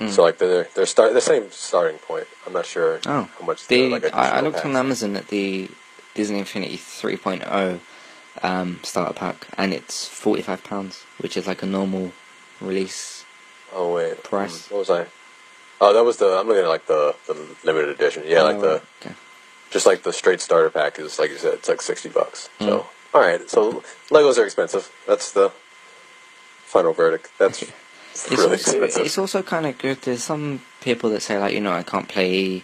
Mm. 0.00 0.10
so 0.10 0.22
like 0.22 0.38
they're 0.38 0.68
they're 0.74 0.86
start 0.86 1.12
the 1.12 1.20
same 1.20 1.50
starting 1.52 1.98
point. 1.98 2.26
I'm 2.46 2.52
not 2.52 2.66
sure 2.66 3.00
Oh, 3.06 3.28
how 3.38 3.46
much 3.46 3.68
the 3.68 3.90
like, 3.90 4.12
I, 4.14 4.38
I 4.38 4.40
looked 4.40 4.64
on. 4.64 4.74
Amazon 4.74 5.14
at 5.16 5.28
the 5.28 5.68
Disney 6.14 6.38
Infinity 6.40 6.76
3.0 6.78 7.78
um, 8.42 8.80
starter 8.82 9.12
pack, 9.12 9.46
and 9.56 9.72
it's 9.72 10.08
forty 10.08 10.42
five 10.42 10.64
pounds, 10.64 11.04
which 11.18 11.36
is 11.36 11.46
like 11.46 11.62
a 11.62 11.66
normal 11.66 12.12
release. 12.60 13.24
Oh 13.72 13.94
wait, 13.94 14.22
Price. 14.24 14.66
Hmm, 14.68 14.74
What 14.74 14.78
was 14.80 14.90
I? 14.90 15.06
Oh, 15.80 15.92
that 15.92 16.04
was 16.04 16.16
the. 16.16 16.26
I'm 16.38 16.48
looking 16.48 16.64
at 16.64 16.68
like 16.68 16.86
the 16.86 17.14
the 17.26 17.34
limited 17.64 17.90
edition. 17.90 18.24
Yeah, 18.26 18.42
like 18.42 18.56
Oh, 18.56 18.60
the 18.60 18.82
okay. 19.00 19.14
Just 19.72 19.86
like 19.86 20.02
the 20.04 20.12
straight 20.12 20.40
starter 20.40 20.70
pack 20.70 20.98
is 20.98 21.18
like 21.18 21.30
you 21.30 21.38
said, 21.38 21.54
it's 21.54 21.68
like 21.68 21.82
sixty 21.82 22.08
bucks. 22.08 22.48
Mm. 22.60 22.66
So 22.66 22.86
all 23.14 23.20
right, 23.20 23.48
so 23.50 23.82
Legos 24.10 24.38
are 24.38 24.44
expensive. 24.44 24.90
That's 25.06 25.32
the 25.32 25.50
final 26.64 26.92
verdict. 26.92 27.30
That's 27.38 27.64
It's 28.12 28.30
really 28.30 28.42
also, 28.42 28.52
expensive. 28.52 29.06
it's 29.06 29.18
also 29.18 29.42
kind 29.42 29.64
of 29.64 29.78
good. 29.78 30.02
There's 30.02 30.22
some 30.22 30.60
people 30.82 31.08
that 31.10 31.22
say 31.22 31.38
like, 31.38 31.54
you 31.54 31.60
know, 31.60 31.72
I 31.72 31.82
can't 31.82 32.06
play 32.08 32.62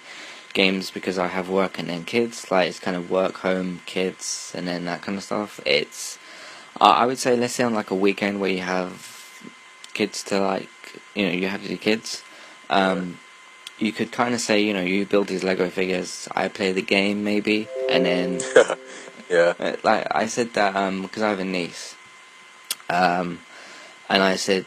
games 0.52 0.90
because 0.90 1.18
I 1.18 1.26
have 1.28 1.48
work 1.48 1.78
and 1.78 1.88
then 1.88 2.04
kids. 2.04 2.50
Like 2.50 2.68
it's 2.68 2.78
kind 2.78 2.96
of 2.96 3.10
work, 3.10 3.36
home, 3.38 3.80
kids, 3.86 4.52
and 4.54 4.68
then 4.68 4.84
that 4.84 5.00
kind 5.00 5.16
of 5.16 5.24
stuff. 5.24 5.58
It's, 5.64 6.18
uh, 6.78 6.84
I 6.84 7.06
would 7.06 7.18
say, 7.18 7.34
let's 7.34 7.54
say 7.54 7.64
on 7.64 7.72
like 7.72 7.90
a 7.90 7.94
weekend 7.94 8.40
where 8.40 8.50
you 8.50 8.60
have 8.60 9.42
kids 9.94 10.22
to 10.24 10.38
like, 10.38 10.68
you 11.14 11.24
know, 11.26 11.32
you 11.32 11.48
have 11.48 11.64
your 11.64 11.78
kids. 11.78 12.22
Um, 12.68 13.18
you 13.78 13.92
could 13.92 14.12
kind 14.12 14.34
of 14.34 14.40
say, 14.40 14.60
you 14.60 14.72
know, 14.74 14.82
you 14.82 15.06
build 15.06 15.28
these 15.28 15.44
Lego 15.44 15.70
figures. 15.70 16.28
I 16.34 16.48
play 16.48 16.72
the 16.72 16.82
game 16.82 17.24
maybe, 17.24 17.68
and 17.88 18.04
then 18.04 18.40
yeah, 19.30 19.54
uh, 19.58 19.76
like 19.82 20.06
I 20.10 20.26
said 20.26 20.54
that 20.54 20.76
um 20.76 21.02
because 21.02 21.22
I 21.22 21.30
have 21.30 21.40
a 21.40 21.44
niece, 21.44 21.94
um, 22.90 23.40
and 24.08 24.22
I 24.22 24.36
said 24.36 24.66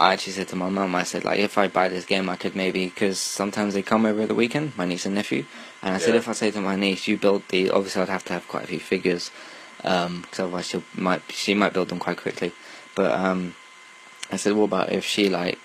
I 0.00 0.14
actually 0.14 0.32
said 0.32 0.48
to 0.48 0.56
my 0.56 0.70
mum 0.70 0.94
I 0.94 1.02
said 1.02 1.26
like 1.26 1.38
if 1.40 1.58
I 1.58 1.68
buy 1.68 1.88
this 1.88 2.06
game 2.06 2.30
I 2.30 2.36
could 2.36 2.56
maybe 2.56 2.86
because 2.86 3.18
sometimes 3.18 3.74
they 3.74 3.82
come 3.82 4.06
over 4.06 4.26
the 4.26 4.34
weekend 4.34 4.76
my 4.78 4.86
niece 4.86 5.04
and 5.04 5.14
nephew 5.14 5.44
and 5.82 5.94
I 5.94 5.98
said 5.98 6.14
if 6.14 6.26
I 6.26 6.32
say 6.32 6.50
to 6.52 6.60
my 6.62 6.74
niece 6.74 7.06
you 7.06 7.18
build 7.18 7.42
the 7.48 7.70
obviously 7.70 8.00
I'd 8.00 8.08
have 8.08 8.24
to 8.24 8.32
have 8.32 8.48
quite 8.48 8.64
a 8.64 8.66
few 8.66 8.80
figures 8.80 9.30
um 9.84 10.22
because 10.22 10.40
otherwise 10.40 10.68
she 10.68 10.82
might 10.94 11.20
she 11.28 11.52
might 11.52 11.74
build 11.74 11.90
them 11.90 11.98
quite 11.98 12.16
quickly 12.16 12.52
but 12.94 13.12
um 13.12 13.54
I 14.32 14.36
said 14.36 14.54
what 14.54 14.64
about 14.64 14.90
if 14.90 15.04
she 15.04 15.28
like 15.28 15.58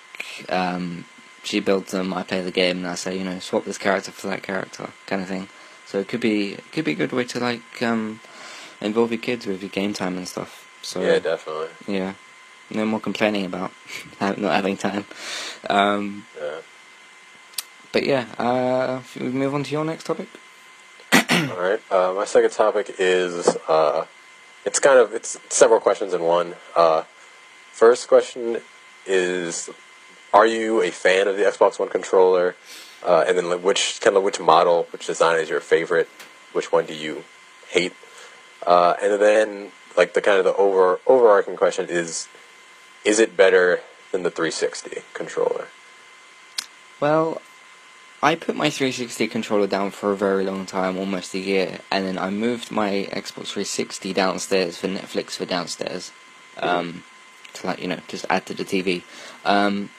um 0.49 1.05
she 1.45 1.59
builds 1.59 1.91
them 1.91 2.13
I 2.13 2.23
play 2.23 2.41
the 2.41 2.51
game 2.51 2.77
and 2.79 2.87
I 2.87 2.95
say 2.95 3.17
you 3.17 3.23
know 3.23 3.39
swap 3.39 3.63
this 3.65 3.77
character 3.77 4.11
for 4.11 4.27
that 4.27 4.43
character 4.43 4.89
kind 5.07 5.21
of 5.21 5.27
thing 5.27 5.47
so 5.85 5.99
it 5.99 6.07
could 6.07 6.19
be 6.21 6.53
it 6.53 6.71
could 6.71 6.85
be 6.85 6.91
a 6.93 6.95
good 6.95 7.11
way 7.13 7.23
to 7.25 7.39
like 7.39 7.81
um 7.81 8.19
involve 8.81 9.11
your 9.11 9.21
kids 9.21 9.45
with 9.45 9.61
your 9.61 9.69
game 9.69 9.93
time 9.93 10.17
and 10.17 10.27
stuff. 10.27 10.67
So 10.81 11.01
yeah, 11.01 11.19
definitely. 11.19 11.69
yeah. 11.87 12.13
no 12.69 12.85
more 12.85 12.99
complaining 12.99 13.45
about 13.45 13.71
not 14.21 14.37
having 14.37 14.77
time. 14.77 15.05
Um, 15.69 16.25
Yeah. 16.39 16.57
but 17.91 18.03
yeah, 18.05 18.25
uh, 18.37 19.01
we 19.19 19.29
move 19.29 19.53
on 19.55 19.63
to 19.63 19.71
your 19.71 19.85
next 19.85 20.03
topic? 20.05 20.27
All 21.13 21.57
right. 21.57 21.79
Uh, 21.91 22.13
my 22.13 22.25
second 22.25 22.51
topic 22.51 22.95
is 22.99 23.55
uh, 23.67 24.05
it's 24.65 24.79
kind 24.79 24.99
of 24.99 25.13
it's 25.13 25.39
several 25.49 25.79
questions 25.79 26.13
in 26.13 26.21
one. 26.21 26.55
Uh, 26.75 27.03
first 27.71 28.07
question 28.07 28.61
is: 29.05 29.69
Are 30.35 30.45
you 30.45 30.81
a 30.81 30.91
fan 30.91 31.29
of 31.29 31.37
the 31.37 31.43
Xbox 31.43 31.79
One 31.79 31.87
controller? 31.87 32.57
Uh, 33.01 33.23
and 33.25 33.37
then 33.37 33.49
like, 33.49 33.63
which 33.63 34.01
kind 34.01 34.17
of 34.17 34.23
which 34.23 34.37
model, 34.37 34.85
which 34.91 35.07
design 35.07 35.39
is 35.39 35.47
your 35.47 35.61
favorite? 35.61 36.09
Which 36.51 36.73
one 36.73 36.85
do 36.85 36.93
you 36.93 37.23
hate? 37.69 37.93
Uh, 38.67 38.95
and 39.01 39.21
then 39.21 39.71
like 39.95 40.13
the 40.13 40.19
kind 40.19 40.37
of 40.37 40.43
the 40.43 40.53
over 40.55 40.99
overarching 41.07 41.55
question 41.55 41.87
is: 41.87 42.27
Is 43.05 43.17
it 43.17 43.37
better 43.37 43.79
than 44.11 44.23
the 44.23 44.29
360 44.29 45.03
controller? 45.13 45.67
Well, 46.99 47.41
I 48.21 48.35
put 48.35 48.57
my 48.57 48.69
360 48.69 49.27
controller 49.27 49.67
down 49.67 49.91
for 49.91 50.11
a 50.11 50.17
very 50.17 50.43
long 50.43 50.65
time, 50.65 50.97
almost 50.97 51.33
a 51.33 51.39
year, 51.39 51.79
and 51.89 52.05
then 52.05 52.17
I 52.17 52.29
moved 52.29 52.71
my 52.71 53.07
Xbox 53.09 53.53
360 53.53 54.11
downstairs 54.11 54.77
for 54.79 54.87
Netflix 54.87 55.37
for 55.37 55.45
downstairs, 55.45 56.11
um, 56.57 57.05
to 57.53 57.67
like 57.67 57.79
you 57.79 57.87
know 57.87 57.99
just 58.09 58.25
add 58.29 58.45
to 58.47 58.53
the 58.53 58.65
TV. 58.65 59.03
Um, 59.45 59.91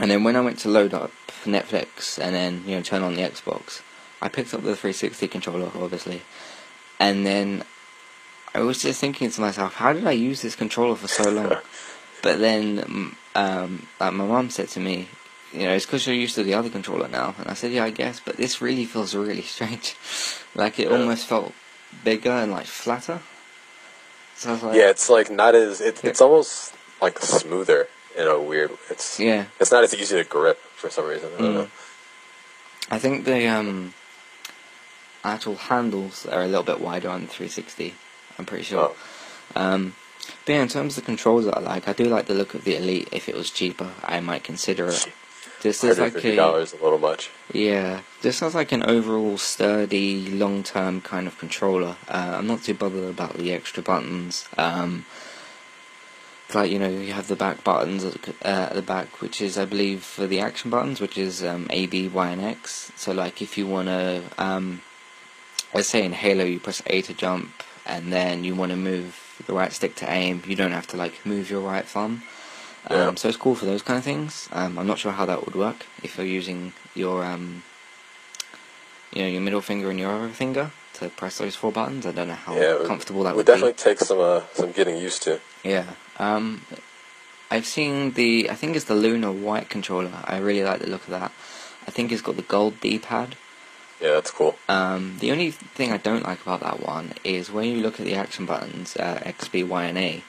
and 0.00 0.10
then 0.10 0.24
when 0.24 0.34
I 0.34 0.40
went 0.40 0.58
to 0.60 0.68
load 0.68 0.92
up 0.94 1.12
Netflix 1.44 2.18
and 2.18 2.34
then 2.34 2.64
you 2.66 2.74
know 2.74 2.82
turn 2.82 3.02
on 3.02 3.14
the 3.14 3.22
Xbox, 3.22 3.82
I 4.20 4.28
picked 4.28 4.52
up 4.54 4.62
the 4.62 4.74
360 4.74 5.28
controller, 5.28 5.70
obviously, 5.74 6.22
and 6.98 7.24
then 7.24 7.62
I 8.54 8.60
was 8.60 8.82
just 8.82 9.00
thinking 9.00 9.30
to 9.30 9.40
myself, 9.40 9.74
how 9.74 9.92
did 9.92 10.06
I 10.06 10.12
use 10.12 10.42
this 10.42 10.56
controller 10.56 10.96
for 10.96 11.06
so 11.06 11.30
long? 11.30 11.56
but 12.22 12.38
then, 12.40 13.14
um, 13.34 13.86
like 14.00 14.12
my 14.12 14.26
mom 14.26 14.50
said 14.50 14.68
to 14.70 14.80
me, 14.80 15.08
you 15.52 15.64
know, 15.64 15.72
it's 15.72 15.86
because 15.86 16.06
you're 16.06 16.16
used 16.16 16.34
to 16.34 16.42
the 16.42 16.54
other 16.54 16.68
controller 16.70 17.08
now. 17.08 17.34
And 17.38 17.48
I 17.48 17.54
said, 17.54 17.70
yeah, 17.72 17.84
I 17.84 17.90
guess, 17.90 18.20
but 18.20 18.36
this 18.36 18.60
really 18.60 18.84
feels 18.86 19.14
really 19.14 19.42
strange. 19.42 19.96
like 20.54 20.78
it 20.80 20.90
Yeah. 20.90 20.96
almost 20.96 21.26
felt 21.26 21.52
bigger 22.04 22.30
and 22.30 22.50
like 22.50 22.66
flatter. 22.66 23.20
So 24.36 24.50
I 24.50 24.52
was 24.54 24.62
like, 24.62 24.76
yeah, 24.76 24.90
it's 24.90 25.10
like 25.10 25.30
not 25.30 25.54
as 25.54 25.80
it, 25.80 26.04
it's 26.04 26.20
almost 26.20 26.74
like 27.00 27.18
smoother 27.20 27.88
in 28.20 28.26
a 28.28 28.38
weird. 28.40 28.70
It's 28.90 29.18
yeah. 29.18 29.46
it's 29.58 29.72
not 29.72 29.84
as 29.84 29.94
easy 29.94 30.16
to 30.16 30.24
grip 30.24 30.58
for 30.76 30.90
some 30.90 31.06
reason. 31.06 31.30
I 31.36 31.38
don't 31.40 31.50
Mm. 31.50 31.54
know. 31.54 31.68
I 32.90 32.98
think 32.98 33.24
the 33.24 33.46
um, 33.46 33.94
actual 35.24 35.56
handles 35.56 36.26
are 36.26 36.42
a 36.42 36.46
little 36.46 36.62
bit 36.64 36.80
wider 36.80 37.08
on 37.08 37.22
the 37.22 37.26
360. 37.28 37.94
I'm 38.38 38.44
pretty 38.44 38.64
sure. 38.64 38.92
Oh. 38.92 39.60
Um, 39.60 39.94
but 40.44 40.52
yeah, 40.52 40.62
in 40.62 40.68
terms 40.68 40.96
of 40.96 41.04
the 41.04 41.06
controls 41.06 41.44
that 41.44 41.56
I 41.56 41.60
like, 41.60 41.88
I 41.88 41.92
do 41.92 42.04
like 42.04 42.26
the 42.26 42.34
look 42.34 42.54
of 42.54 42.64
the 42.64 42.76
Elite. 42.76 43.08
If 43.12 43.28
it 43.28 43.34
was 43.36 43.50
cheaper, 43.50 43.90
I 44.02 44.20
might 44.20 44.44
consider 44.44 44.86
it. 44.88 45.06
This 45.62 45.84
is 45.84 45.98
like 45.98 46.14
$150 46.14 46.38
a 46.38 46.76
a 46.76 46.82
little 46.82 46.98
much. 46.98 47.30
yeah. 47.52 48.00
This 48.22 48.38
sounds 48.38 48.54
like 48.54 48.72
an 48.72 48.82
overall 48.82 49.36
sturdy, 49.38 50.26
long-term 50.30 51.02
kind 51.02 51.26
of 51.26 51.38
controller. 51.38 51.96
Uh, 52.08 52.34
I'm 52.38 52.46
not 52.46 52.62
too 52.62 52.74
bothered 52.74 53.04
about 53.10 53.34
the 53.36 53.52
extra 53.52 53.82
buttons. 53.82 54.48
Um, 54.56 55.04
like 56.54 56.70
you 56.70 56.78
know, 56.78 56.88
you 56.88 57.12
have 57.12 57.28
the 57.28 57.36
back 57.36 57.62
buttons 57.64 58.04
at 58.04 58.14
the, 58.22 58.30
uh, 58.44 58.66
at 58.70 58.74
the 58.74 58.82
back, 58.82 59.20
which 59.20 59.40
is 59.40 59.58
I 59.58 59.64
believe 59.64 60.02
for 60.02 60.26
the 60.26 60.40
action 60.40 60.70
buttons, 60.70 61.00
which 61.00 61.18
is 61.18 61.42
um, 61.42 61.66
A, 61.70 61.86
B, 61.86 62.08
Y, 62.08 62.28
and 62.30 62.40
X. 62.40 62.92
So 62.96 63.12
like 63.12 63.42
if 63.42 63.56
you 63.58 63.66
wanna, 63.66 64.22
um, 64.38 64.82
let's 65.74 65.88
say 65.88 66.04
in 66.04 66.12
Halo, 66.12 66.44
you 66.44 66.60
press 66.60 66.82
A 66.86 67.02
to 67.02 67.14
jump, 67.14 67.62
and 67.86 68.12
then 68.12 68.44
you 68.44 68.54
want 68.54 68.70
to 68.70 68.76
move 68.76 69.42
the 69.46 69.52
right 69.52 69.72
stick 69.72 69.96
to 69.96 70.10
aim. 70.10 70.42
You 70.46 70.56
don't 70.56 70.72
have 70.72 70.86
to 70.88 70.96
like 70.96 71.24
move 71.24 71.50
your 71.50 71.60
right 71.60 71.84
thumb. 71.84 72.22
Yeah. 72.90 73.08
Um, 73.08 73.16
so 73.16 73.28
it's 73.28 73.36
cool 73.36 73.54
for 73.54 73.66
those 73.66 73.82
kind 73.82 73.98
of 73.98 74.04
things. 74.04 74.48
Um, 74.52 74.78
I'm 74.78 74.86
not 74.86 74.98
sure 74.98 75.12
how 75.12 75.26
that 75.26 75.44
would 75.44 75.54
work 75.54 75.86
if 76.02 76.16
you're 76.16 76.26
using 76.26 76.72
your 76.94 77.24
um, 77.24 77.62
you 79.12 79.22
know, 79.22 79.28
your 79.28 79.40
middle 79.40 79.60
finger 79.60 79.90
and 79.90 79.98
your 79.98 80.12
other 80.12 80.28
finger 80.28 80.70
to 80.94 81.08
press 81.08 81.38
those 81.38 81.56
four 81.56 81.72
buttons. 81.72 82.06
I 82.06 82.12
don't 82.12 82.28
know 82.28 82.34
how 82.34 82.54
yeah, 82.54 82.78
comfortable 82.86 83.24
that 83.24 83.30
would 83.30 83.38
would 83.38 83.46
definitely 83.46 83.72
be. 83.72 83.78
take 83.78 83.98
some 84.00 84.20
uh, 84.20 84.42
some 84.52 84.72
getting 84.72 84.96
used 84.96 85.22
to. 85.24 85.40
Yeah. 85.64 85.86
Um, 86.20 86.62
I've 87.50 87.66
seen 87.66 88.12
the. 88.12 88.50
I 88.50 88.54
think 88.54 88.76
it's 88.76 88.84
the 88.84 88.94
Lunar 88.94 89.32
White 89.32 89.68
controller. 89.68 90.12
I 90.24 90.36
really 90.38 90.62
like 90.62 90.80
the 90.80 90.90
look 90.90 91.02
of 91.04 91.10
that. 91.10 91.32
I 91.88 91.90
think 91.90 92.12
it's 92.12 92.22
got 92.22 92.36
the 92.36 92.42
gold 92.42 92.78
D-pad. 92.80 93.36
Yeah, 94.00 94.10
that's 94.10 94.30
cool. 94.30 94.56
Um, 94.68 95.16
the 95.18 95.32
only 95.32 95.50
thing 95.50 95.90
I 95.90 95.96
don't 95.96 96.22
like 96.22 96.42
about 96.42 96.60
that 96.60 96.80
one 96.80 97.14
is 97.24 97.50
when 97.50 97.64
you 97.68 97.80
look 97.80 97.98
at 97.98 98.06
the 98.06 98.14
action 98.14 98.46
buttons, 98.46 98.96
uh, 98.96 99.20
X, 99.24 99.48
B, 99.48 99.62
Y, 99.64 99.84
and 99.84 99.98
A, 99.98 100.22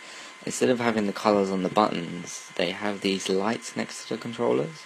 instead 0.46 0.70
of 0.70 0.80
having 0.80 1.08
the 1.08 1.14
colours 1.14 1.52
on 1.52 1.64
the 1.64 1.70
buttons, 1.70 2.50
they 2.56 2.72
have 2.72 3.02
these 3.02 3.30
lights 3.30 3.76
next 3.76 4.08
to 4.08 4.16
the 4.16 4.22
controllers. 4.22 4.86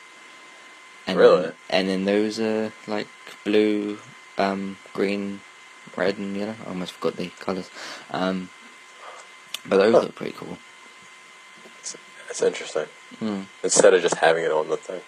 And 1.07 1.19
Really? 1.19 1.51
and 1.69 1.87
then 1.87 2.05
those 2.05 2.39
are 2.39 2.73
like 2.87 3.07
blue, 3.43 3.99
um, 4.39 4.77
green, 4.93 5.41
red, 5.95 6.17
and 6.17 6.35
yellow. 6.35 6.55
I 6.65 6.69
almost 6.69 6.93
forgot 6.93 7.15
the 7.15 7.29
colours. 7.39 7.69
Um, 8.09 8.49
but 9.67 9.77
those 9.77 9.93
Huh. 9.93 10.01
look 10.01 10.15
pretty 10.15 10.33
cool. 10.33 10.57
It's 12.35 12.41
interesting. 12.41 12.87
Mm, 13.21 13.45
Instead 13.63 13.93
of 13.93 14.01
just 14.01 14.15
having 14.15 14.43
it 14.43 14.51
on 14.51 14.67
the 14.67 14.75
thing, 14.75 14.99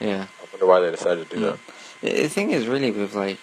yeah. 0.00 0.26
I 0.42 0.46
wonder 0.52 0.66
why 0.66 0.80
they 0.80 0.90
decided 0.90 1.30
to 1.30 1.36
do 1.36 1.40
Mm. 1.40 1.50
that. 1.52 1.58
The 2.00 2.22
the 2.22 2.28
thing 2.28 2.50
is, 2.50 2.66
really, 2.66 2.90
with 2.90 3.14
like 3.14 3.38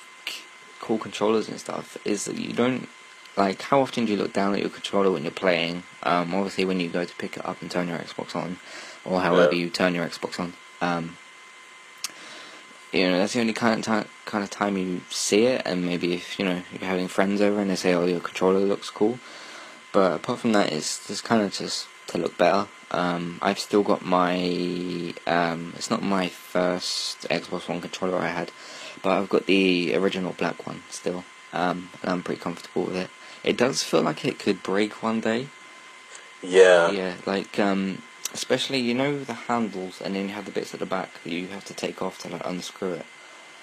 cool 0.82 0.98
controllers 0.98 1.48
and 1.48 1.58
stuff, 1.58 1.96
is 2.04 2.26
that 2.26 2.36
you 2.36 2.52
don't 2.52 2.90
like. 3.38 3.62
How 3.62 3.80
often 3.80 4.04
do 4.04 4.12
you 4.12 4.18
look 4.18 4.34
down 4.34 4.54
at 4.54 4.60
your 4.60 4.70
controller 4.70 5.12
when 5.12 5.24
you're 5.24 5.32
playing? 5.32 5.84
Um, 6.04 6.36
obviously, 6.36 6.66
when 6.66 6.82
you 6.82 6.90
go 6.90 7.06
to 7.06 7.16
pick 7.16 7.38
it 7.38 7.46
up 7.46 7.62
and 7.62 7.72
turn 7.72 7.88
your 7.88 8.00
Xbox 8.00 8.36
on, 8.36 8.58
or 9.06 9.22
however 9.22 9.56
Yeah. 9.56 9.62
you 9.64 9.70
turn 9.70 9.96
your 9.96 10.06
Xbox 10.06 10.38
on. 10.38 10.52
Um, 10.82 11.16
you 12.92 13.10
know, 13.10 13.18
that's 13.18 13.32
the 13.32 13.40
only 13.40 13.54
kind 13.54 13.80
of 13.80 13.86
time 13.86 14.10
kind 14.26 14.44
of 14.44 14.50
time 14.50 14.76
you 14.76 15.00
see 15.10 15.46
it, 15.46 15.62
and 15.66 15.86
maybe 15.86 16.12
if 16.16 16.38
you 16.38 16.44
know 16.44 16.62
you're 16.74 16.90
having 16.90 17.08
friends 17.08 17.40
over 17.40 17.62
and 17.62 17.70
they 17.72 17.78
say, 17.78 17.94
"Oh, 17.94 18.04
your 18.08 18.20
controller 18.20 18.60
looks 18.60 18.90
cool," 18.90 19.20
but 19.94 20.12
apart 20.20 20.40
from 20.40 20.52
that, 20.52 20.74
it's 20.74 21.08
just 21.08 21.24
kind 21.24 21.42
of 21.42 21.54
just 21.54 21.88
to 22.12 22.18
look 22.18 22.38
better. 22.38 22.68
Um, 22.92 23.40
I've 23.42 23.60
still 23.60 23.84
got 23.84 24.06
my. 24.06 25.14
Um, 25.26 25.74
it's 25.76 25.90
not 25.90 26.04
my 26.04 26.28
first 26.28 27.28
Xbox 27.30 27.68
One 27.68 27.82
controller 27.82 28.18
I 28.18 28.28
had, 28.28 28.52
but 29.02 29.18
I've 29.18 29.30
got 29.30 29.46
the 29.46 29.96
original 29.96 30.34
black 30.34 30.68
one 30.68 30.84
still, 30.90 31.24
um, 31.54 31.90
and 32.02 32.12
I'm 32.12 32.24
pretty 32.24 32.42
comfortable 32.42 32.84
with 32.84 32.96
it. 32.96 33.10
It 33.44 33.58
does 33.58 33.84
feel 33.84 34.02
like 34.02 34.26
it 34.26 34.40
could 34.40 34.62
break 34.62 35.02
one 35.02 35.22
day. 35.22 35.48
Yeah, 36.44 36.92
Yeah, 36.92 37.14
like 37.26 37.60
um, 37.60 38.02
especially 38.34 38.80
you 38.80 38.94
know 38.94 39.24
the 39.24 39.34
handles, 39.34 40.02
and 40.02 40.16
then 40.16 40.28
you 40.28 40.36
have 40.36 40.46
the 40.46 40.52
bits 40.52 40.74
at 40.74 40.80
the 40.80 40.86
back 40.86 41.24
that 41.24 41.32
you 41.32 41.48
have 41.48 41.66
to 41.66 41.74
take 41.74 42.02
off 42.02 42.20
to 42.20 42.30
like 42.30 42.46
unscrew 42.46 42.94
it. 42.94 43.06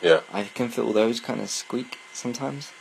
yeah, 0.01 0.21
I 0.33 0.45
can 0.45 0.69
feel 0.69 0.93
those 0.93 1.21
kind 1.21 1.41
of 1.41 1.51
squeak 1.51 1.99
sometimes, 2.13 2.73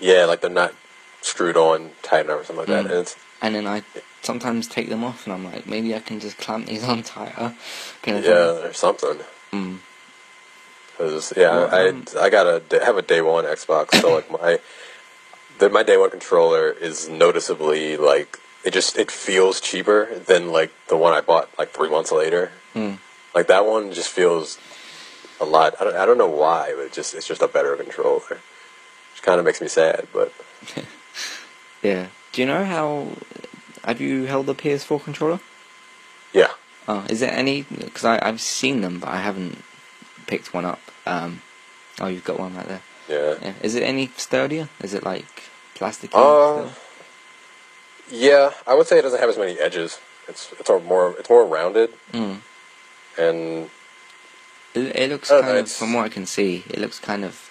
yeah. 0.00 0.24
Like 0.24 0.40
they're 0.40 0.50
not 0.50 0.74
screwed 1.22 1.56
on 1.56 1.90
tight 2.02 2.26
enough 2.26 2.40
or 2.40 2.44
something 2.44 2.66
like 2.66 2.68
that. 2.68 2.84
Mm. 2.86 2.90
And 2.90 3.00
it's 3.00 3.16
and 3.42 3.54
then 3.54 3.66
I 3.66 3.82
sometimes 4.22 4.66
take 4.68 4.88
them 4.88 5.04
off, 5.04 5.26
and 5.26 5.34
I'm 5.34 5.44
like, 5.44 5.66
maybe 5.66 5.94
I 5.94 6.00
can 6.00 6.20
just 6.20 6.38
clamp 6.38 6.66
these 6.66 6.84
on 6.84 7.02
tighter. 7.02 7.54
Kind 8.02 8.18
of 8.18 8.24
yeah, 8.24 8.68
or 8.68 8.72
something. 8.72 9.14
thing. 9.14 9.26
Mm. 9.52 9.78
'Cause, 10.98 11.32
yeah, 11.36 11.50
Well, 11.56 11.74
I 11.74 11.88
um, 11.88 12.04
I 12.20 12.28
got 12.28 12.46
a 12.46 12.62
I 12.80 12.84
have 12.84 12.98
a 12.98 13.02
day 13.02 13.22
one 13.22 13.44
Xbox, 13.44 13.94
so 14.00 14.14
like 14.14 14.30
my 14.40 14.58
the, 15.58 15.70
my 15.70 15.82
day 15.82 15.96
one 15.96 16.10
controller 16.10 16.70
is 16.70 17.08
noticeably 17.08 17.96
like 17.96 18.38
it 18.64 18.72
just 18.74 18.98
it 18.98 19.10
feels 19.10 19.60
cheaper 19.62 20.14
than 20.26 20.52
like 20.52 20.70
the 20.88 20.96
one 20.98 21.14
I 21.14 21.22
bought 21.22 21.48
like 21.58 21.70
three 21.70 21.88
months 21.88 22.12
later. 22.12 22.52
Mm. 22.74 22.98
Like 23.34 23.46
that 23.46 23.64
one 23.64 23.92
just 23.94 24.10
feels 24.10 24.58
a 25.40 25.46
lot. 25.46 25.74
I 25.80 25.84
don't 25.84 25.96
I 25.96 26.04
don't 26.04 26.18
know 26.18 26.28
why, 26.28 26.74
but 26.76 26.82
it 26.84 26.92
just 26.92 27.14
it's 27.14 27.26
just 27.26 27.40
a 27.40 27.48
better 27.48 27.74
controller, 27.76 28.20
which 28.28 29.22
kind 29.22 29.38
of 29.38 29.46
makes 29.46 29.62
me 29.62 29.68
sad. 29.68 30.06
But 30.12 30.32
Yeah. 31.82 32.08
Do 32.32 32.42
you 32.42 32.46
know 32.46 32.62
how? 32.64 33.08
Have 33.84 34.00
you 34.00 34.24
held 34.24 34.46
the 34.46 34.54
PS4 34.54 35.02
controller? 35.02 35.40
yeah, 36.32 36.48
Oh, 36.88 37.04
is 37.08 37.20
there 37.20 37.32
any? 37.32 37.62
Because 37.62 38.04
I've 38.04 38.40
seen 38.40 38.80
them, 38.80 38.98
but 39.00 39.08
I 39.10 39.18
haven't 39.18 39.62
picked 40.26 40.52
one 40.54 40.64
up. 40.64 40.80
Um, 41.06 41.42
oh, 42.00 42.06
you've 42.08 42.24
got 42.24 42.38
one 42.38 42.54
right 42.56 42.66
there. 42.66 42.82
yeah, 43.08 43.34
Yeah. 43.42 43.52
Is 43.62 43.74
it 43.74 43.82
any 43.82 44.10
sturdier? 44.16 44.68
Is 44.82 44.94
it 44.94 45.04
like 45.04 45.44
plastic? 45.74 46.10
Uh, 46.14 46.68
yeah. 48.10 48.52
I 48.66 48.74
would 48.74 48.86
say 48.86 48.98
it 48.98 49.02
doesn't 49.02 49.20
have 49.20 49.28
as 49.28 49.38
many 49.38 49.58
edges. 49.58 49.98
It's 50.28 50.52
it's 50.58 50.68
more 50.68 51.14
it's 51.18 51.28
more 51.30 51.44
rounded 51.46 51.90
Mm. 52.12 52.40
and 53.18 53.70
It, 54.74 54.96
it 54.96 55.10
looks 55.10 55.30
Oh, 55.30 55.42
kind 55.42 55.58
of, 55.58 55.70
from 55.70 55.92
what 55.94 56.04
I 56.04 56.08
can 56.08 56.26
see, 56.26 56.64
it 56.70 56.78
looks 56.78 56.98
kind 57.00 57.24
of. 57.24 57.50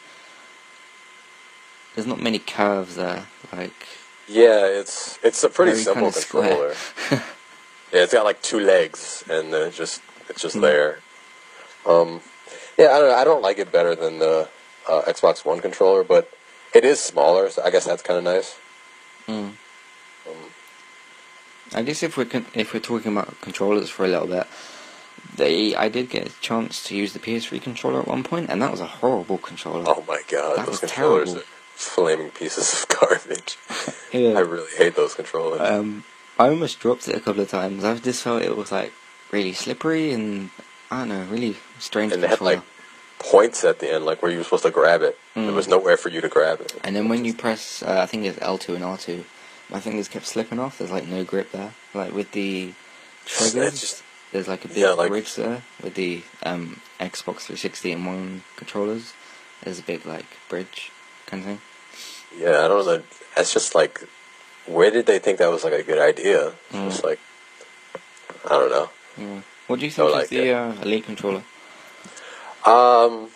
There's 1.95 2.07
not 2.07 2.21
many 2.21 2.39
curves 2.39 2.95
there. 2.95 3.25
Like, 3.51 3.87
Yeah, 4.29 4.65
it's 4.67 5.17
it's 5.23 5.43
a 5.43 5.49
pretty 5.49 5.75
simple 5.75 6.11
controller. 6.11 6.75
yeah, 7.11 7.21
it's 7.91 8.13
got 8.13 8.25
like 8.25 8.41
two 8.41 8.59
legs, 8.59 9.23
and 9.29 9.51
then 9.53 9.67
it's 9.67 9.77
just 9.77 10.01
it's 10.29 10.41
just 10.41 10.55
Mm. 10.55 10.61
there. 10.61 10.99
Um, 11.85 12.21
yeah, 12.77 12.91
I 12.91 12.99
don't 12.99 13.09
know, 13.09 13.15
I 13.15 13.23
don't 13.23 13.41
like 13.41 13.57
it 13.57 13.71
better 13.71 13.95
than 13.95 14.19
the 14.19 14.47
uh, 14.87 15.01
Xbox 15.07 15.43
One 15.45 15.59
controller, 15.61 16.03
but 16.03 16.29
it 16.73 16.83
is 16.85 16.99
smaller, 16.99 17.49
so 17.49 17.63
I 17.63 17.71
guess 17.71 17.85
that's 17.85 18.03
kind 18.03 18.17
of 18.19 18.23
nice. 18.23 18.55
mm. 19.27 19.53
Um, 20.27 20.35
I 21.73 21.81
guess 21.81 22.03
if 22.03 22.15
we're 22.17 22.25
con- 22.25 22.45
if 22.53 22.73
we're 22.73 22.79
talking 22.79 23.11
about 23.13 23.39
controllers 23.41 23.89
for 23.89 24.05
a 24.05 24.09
little 24.09 24.27
bit, 24.27 24.45
they 25.35 25.75
I 25.75 25.89
did 25.89 26.09
get 26.11 26.27
a 26.27 26.41
chance 26.41 26.83
to 26.83 26.95
use 26.95 27.13
the 27.13 27.19
PS3 27.19 27.59
controller 27.61 28.01
at 28.01 28.07
one 28.07 28.23
point, 28.23 28.49
and 28.51 28.61
that 28.61 28.69
was 28.71 28.79
a 28.81 28.85
horrible 28.87 29.39
controller. 29.39 29.83
oh 29.87 30.03
my 30.07 30.21
god, 30.27 30.57
That 30.57 30.65
those 30.67 30.67
was 30.67 30.79
controllers 30.81 31.33
terrible. 31.33 31.41
are 31.41 31.59
flaming 31.79 32.29
pieces 32.31 32.73
of 32.83 32.87
garbage. 32.99 33.57
Yeah. 34.11 34.31
I 34.37 34.41
really 34.41 34.71
hate 34.77 34.95
those 34.95 35.13
controllers. 35.15 35.61
Um, 35.61 36.03
I 36.37 36.49
almost 36.49 36.79
dropped 36.79 37.07
it 37.07 37.15
a 37.15 37.19
couple 37.19 37.41
of 37.41 37.49
times. 37.49 37.83
I 37.83 37.95
just 37.97 38.21
felt 38.23 38.41
it 38.41 38.55
was 38.55 38.71
like 38.71 38.91
really 39.31 39.53
slippery 39.53 40.11
and 40.11 40.49
I 40.91 40.99
don't 40.99 41.09
know, 41.09 41.23
really 41.25 41.55
strange 41.79 42.11
and 42.13 42.21
they 42.23 42.27
had 42.27 42.41
like 42.41 42.61
points 43.17 43.63
at 43.63 43.79
the 43.79 43.91
end, 43.93 44.05
like 44.05 44.21
where 44.21 44.31
you 44.31 44.37
were 44.39 44.43
supposed 44.43 44.63
to 44.63 44.71
grab 44.71 45.01
it. 45.01 45.17
There 45.35 45.43
Mm. 45.51 45.55
was 45.55 45.67
nowhere 45.67 45.95
for 45.97 46.09
you 46.09 46.21
to 46.21 46.27
grab 46.29 46.59
it. 46.61 46.77
and 46.83 46.95
then 46.95 47.07
when 47.09 47.23
you 47.25 47.33
press, 47.33 47.81
uh, 47.83 47.99
I 48.01 48.05
think 48.05 48.25
it's 48.25 48.39
L2 48.39 48.75
and 48.75 48.83
R2, 48.83 49.23
my 49.69 49.79
fingers 49.79 50.07
kept 50.07 50.25
slipping 50.25 50.59
off. 50.59 50.77
There's 50.77 50.91
like 50.91 51.07
no 51.07 51.23
grip 51.23 51.51
there. 51.51 51.73
Like 51.93 52.13
with 52.13 52.31
the 52.33 52.73
triggers, 53.25 53.79
just- 53.79 54.03
there's 54.31 54.47
like 54.47 54.63
a 54.65 54.67
big 54.67 54.77
Yeah, 54.77 54.91
like- 54.91 55.09
bridge 55.09 55.35
there. 55.35 55.63
With 55.83 55.95
the 55.95 56.23
um, 56.43 56.81
Xbox 56.99 57.41
360 57.47 57.91
and 57.93 58.05
One 58.05 58.43
controllers, 58.57 59.13
there's 59.63 59.79
a 59.79 59.83
big 59.83 60.05
like 60.05 60.25
bridge 60.49 60.91
kind 61.25 61.41
of 61.41 61.47
thing. 61.47 61.61
Yeah, 62.37 62.63
I 62.63 62.67
don't 62.67 62.85
know. 62.85 63.01
That's 63.35 63.53
just 63.53 63.75
like, 63.75 64.01
where 64.65 64.91
did 64.91 65.05
they 65.05 65.19
think 65.19 65.39
that 65.39 65.49
was 65.49 65.63
like 65.63 65.73
a 65.73 65.83
good 65.83 65.99
idea? 65.99 66.47
It's 66.69 66.75
Mm. 66.75 66.89
just 66.89 67.03
like, 67.03 67.19
I 68.45 68.49
don't 68.49 68.69
know. 68.71 68.89
Yeah. 69.17 69.41
What 69.67 69.79
do 69.79 69.85
you 69.85 69.91
think 69.91 70.11
like 70.11 70.29
the 70.29 70.51
uh, 70.51 70.73
Elite 70.81 71.05
controller? 71.05 71.43
Um, 72.65 73.29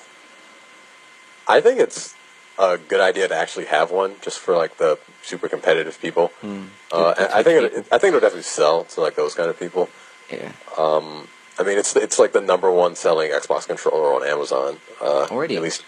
I 1.47 1.62
think 1.62 1.79
it's 1.79 2.15
a 2.60 2.77
good 2.77 3.01
idea 3.01 3.27
to 3.27 3.36
actually 3.36 3.65
have 3.65 3.91
one, 3.91 4.15
just 4.21 4.39
for 4.39 4.56
like 4.56 4.77
the 4.77 4.97
super 5.21 5.47
competitive 5.49 5.99
people. 6.01 6.27
Hmm. 6.41 6.65
Uh, 6.91 7.13
To- 7.13 7.21
to 7.27 7.36
I 7.36 7.39
I 7.39 7.43
think 7.43 7.73
it, 7.73 7.86
I 7.91 7.97
think 7.97 8.10
it'll 8.10 8.19
definitely 8.19 8.43
sell 8.43 8.84
to 8.86 9.01
like 9.01 9.15
those 9.15 9.34
kind 9.36 9.49
of 9.49 9.60
people. 9.60 9.89
Yeah. 10.32 10.51
Um, 10.77 11.27
I 11.60 11.63
mean, 11.63 11.77
it's 11.77 11.95
it's 11.95 12.17
like 12.19 12.32
the 12.34 12.41
number 12.41 12.71
one 12.71 12.95
selling 12.95 13.32
Xbox 13.32 13.67
controller 13.67 14.13
on 14.15 14.23
Amazon. 14.27 14.77
Uh, 15.01 15.27
Already? 15.29 15.56
at 15.56 15.62
least, 15.62 15.84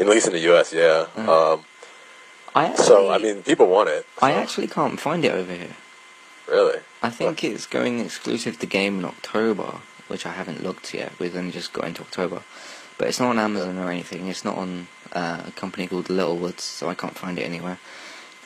at 0.00 0.06
least 0.08 0.26
in 0.26 0.32
the 0.32 0.40
U.S. 0.50 0.72
Yeah. 0.72 1.06
Mm. 1.16 1.28
Um, 1.28 1.64
I 2.56 2.64
actually, 2.68 2.84
so 2.86 3.10
I 3.10 3.18
mean, 3.18 3.42
people 3.42 3.66
want 3.66 3.90
it. 3.90 4.06
I 4.22 4.32
actually 4.32 4.66
can't 4.66 4.98
find 4.98 5.24
it 5.26 5.32
over 5.32 5.52
here. 5.52 5.76
really. 6.48 6.80
I 7.02 7.10
think 7.10 7.44
it's 7.44 7.66
going 7.66 8.00
exclusive 8.00 8.58
to 8.60 8.66
game 8.66 8.98
in 8.98 9.04
October, 9.04 9.80
which 10.08 10.24
I 10.24 10.32
haven't 10.32 10.62
looked 10.62 10.94
yet. 10.94 11.12
We've 11.18 11.36
only 11.36 11.52
just 11.52 11.74
got 11.74 11.84
into 11.84 12.00
October, 12.00 12.42
but 12.96 13.08
it's 13.08 13.20
not 13.20 13.28
on 13.28 13.38
Amazon 13.38 13.76
or 13.76 13.90
anything. 13.90 14.28
It's 14.28 14.42
not 14.42 14.56
on 14.56 14.88
uh, 15.12 15.42
a 15.48 15.50
company 15.50 15.86
called 15.86 16.08
Littlewoods, 16.08 16.62
so 16.62 16.88
I 16.88 16.94
can't 16.94 17.14
find 17.16 17.38
it 17.38 17.42
anywhere. 17.42 17.78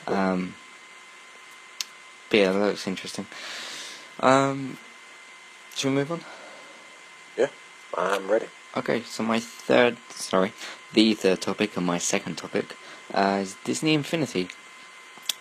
Um, 0.07 0.55
but 2.29 2.37
yeah, 2.37 2.51
that 2.51 2.59
looks 2.59 2.85
interesting. 2.87 3.27
Um, 4.19 4.77
should 5.73 5.87
we 5.89 5.95
move 5.95 6.11
on? 6.11 6.21
Yeah, 7.37 7.47
I'm 7.97 8.29
ready. 8.29 8.47
Okay, 8.75 9.03
so 9.03 9.23
my 9.23 9.39
third, 9.39 9.95
sorry, 10.09 10.51
the 10.91 11.13
third 11.13 11.39
topic 11.39 11.77
and 11.77 11.85
my 11.85 11.97
second 11.97 12.37
topic 12.37 12.75
uh, 13.13 13.39
is 13.41 13.55
Disney 13.63 13.93
Infinity. 13.93 14.49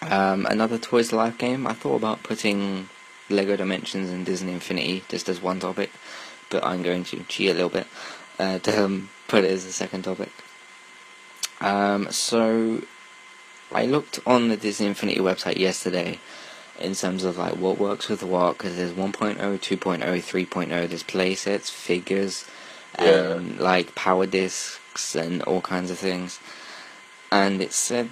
Um, 0.02 0.46
another 0.46 0.78
Toys 0.78 1.12
Life 1.12 1.36
game. 1.38 1.66
I 1.66 1.74
thought 1.74 1.96
about 1.96 2.22
putting 2.22 2.88
Lego 3.28 3.56
Dimensions 3.56 4.10
and 4.10 4.24
Disney 4.24 4.52
Infinity 4.52 5.04
just 5.08 5.28
as 5.28 5.40
one 5.42 5.60
topic, 5.60 5.90
but 6.48 6.64
I'm 6.64 6.82
going 6.82 7.04
to 7.04 7.22
cheat 7.24 7.50
a 7.50 7.54
little 7.54 7.68
bit 7.68 7.86
uh, 8.38 8.58
to 8.60 8.84
um, 8.84 9.10
put 9.28 9.44
it 9.44 9.50
as 9.50 9.64
a 9.66 9.72
second 9.72 10.02
topic. 10.02 10.30
Um, 11.60 12.10
so 12.10 12.82
I 13.72 13.84
looked 13.86 14.20
on 14.26 14.48
the 14.48 14.56
Disney 14.56 14.86
Infinity 14.86 15.20
website 15.20 15.58
yesterday 15.58 16.18
in 16.78 16.94
terms 16.94 17.24
of 17.24 17.36
like 17.36 17.56
what 17.56 17.78
works 17.78 18.08
with 18.08 18.22
what 18.22 18.56
because 18.56 18.76
there's 18.76 18.92
1.0, 18.92 19.36
2.0, 19.36 19.98
3.0. 20.00 20.68
There's 20.88 21.04
playsets, 21.04 21.70
figures, 21.70 22.46
Yeah. 22.98 23.32
and 23.34 23.60
like 23.60 23.94
power 23.94 24.24
discs 24.26 25.14
and 25.14 25.42
all 25.42 25.60
kinds 25.60 25.90
of 25.90 25.98
things. 25.98 26.40
And 27.30 27.60
it 27.60 27.72
said 27.72 28.10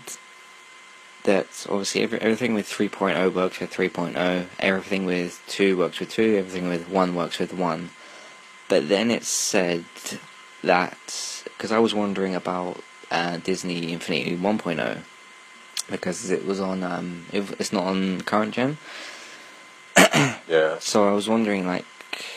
that 1.25 1.67
obviously 1.69 2.03
every, 2.03 2.21
everything 2.21 2.55
with 2.55 2.69
3.0 2.69 3.35
works 3.35 3.61
with 3.61 3.73
3.0, 3.73 4.47
everything 4.61 5.05
with 5.05 5.43
2 5.49 5.77
works 5.77 6.01
with 6.01 6.11
2, 6.11 6.37
everything 6.37 6.69
with 6.69 6.89
1 6.89 7.15
works 7.15 7.39
with 7.39 7.53
1. 7.53 7.91
But 8.69 8.89
then 8.89 9.11
it 9.11 9.25
said 9.25 9.85
that, 10.63 11.43
because 11.45 11.73
I 11.73 11.79
was 11.79 11.95
wondering 11.95 12.35
about 12.35 12.83
uh, 13.11 13.39
Disney 13.39 13.93
Infinity 13.93 14.37
1.0, 14.37 14.99
because 15.91 16.31
it 16.31 16.47
was 16.47 16.61
on, 16.61 16.83
um, 16.83 17.27
it, 17.33 17.51
it's 17.59 17.73
not 17.73 17.85
on 17.85 18.23
current 18.23 18.55
gen. 18.55 18.79
Yeah. 20.49 20.79
So 20.79 21.07
I 21.07 21.13
was 21.13 21.29
wondering, 21.29 21.67
like, 21.67 21.85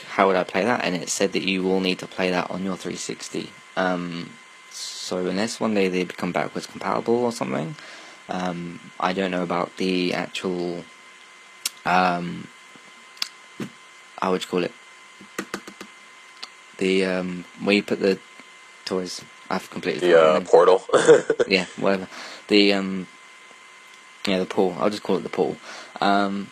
how 0.10 0.28
would 0.28 0.36
I 0.36 0.44
play 0.44 0.66
that? 0.66 0.84
And 0.84 0.96
it 0.96 1.08
said 1.08 1.32
that 1.32 1.44
you 1.44 1.64
will 1.64 1.80
need 1.80 2.00
to 2.00 2.08
play 2.08 2.30
that 2.30 2.52
on 2.52 2.64
your 2.64 2.76
360. 2.76 3.50
Um, 3.78 4.32
so 5.12 5.18
unless 5.18 5.60
one 5.60 5.74
day 5.74 5.90
they 5.90 6.06
become 6.06 6.32
backwards 6.32 6.68
compatible 6.68 7.16
or 7.26 7.34
something, 7.34 7.76
um, 8.30 8.80
I 8.98 9.12
don't 9.12 9.30
know 9.30 9.44
about 9.44 9.76
the 9.76 10.14
actual, 10.14 10.86
um, 11.86 12.48
how 14.22 14.32
would 14.32 14.42
you 14.44 14.48
call 14.48 14.64
it? 14.64 14.72
The 16.78 17.04
um, 17.04 17.44
where 17.62 17.76
you 17.76 17.84
put 17.84 18.00
the 18.00 18.20
toys. 18.86 19.22
I've 19.50 19.70
completely 19.70 20.12
The 20.12 20.18
uh, 20.18 20.40
portal. 20.40 20.82
yeah, 21.50 21.66
whatever. 21.76 22.08
The 22.48 22.72
um, 22.72 23.08
yeah, 24.26 24.40
the 24.40 24.46
pool. 24.46 24.78
I'll 24.80 24.90
just 24.90 25.04
call 25.04 25.18
it 25.18 25.24
the 25.24 25.30
pool. 25.30 25.58
Um, 26.00 26.50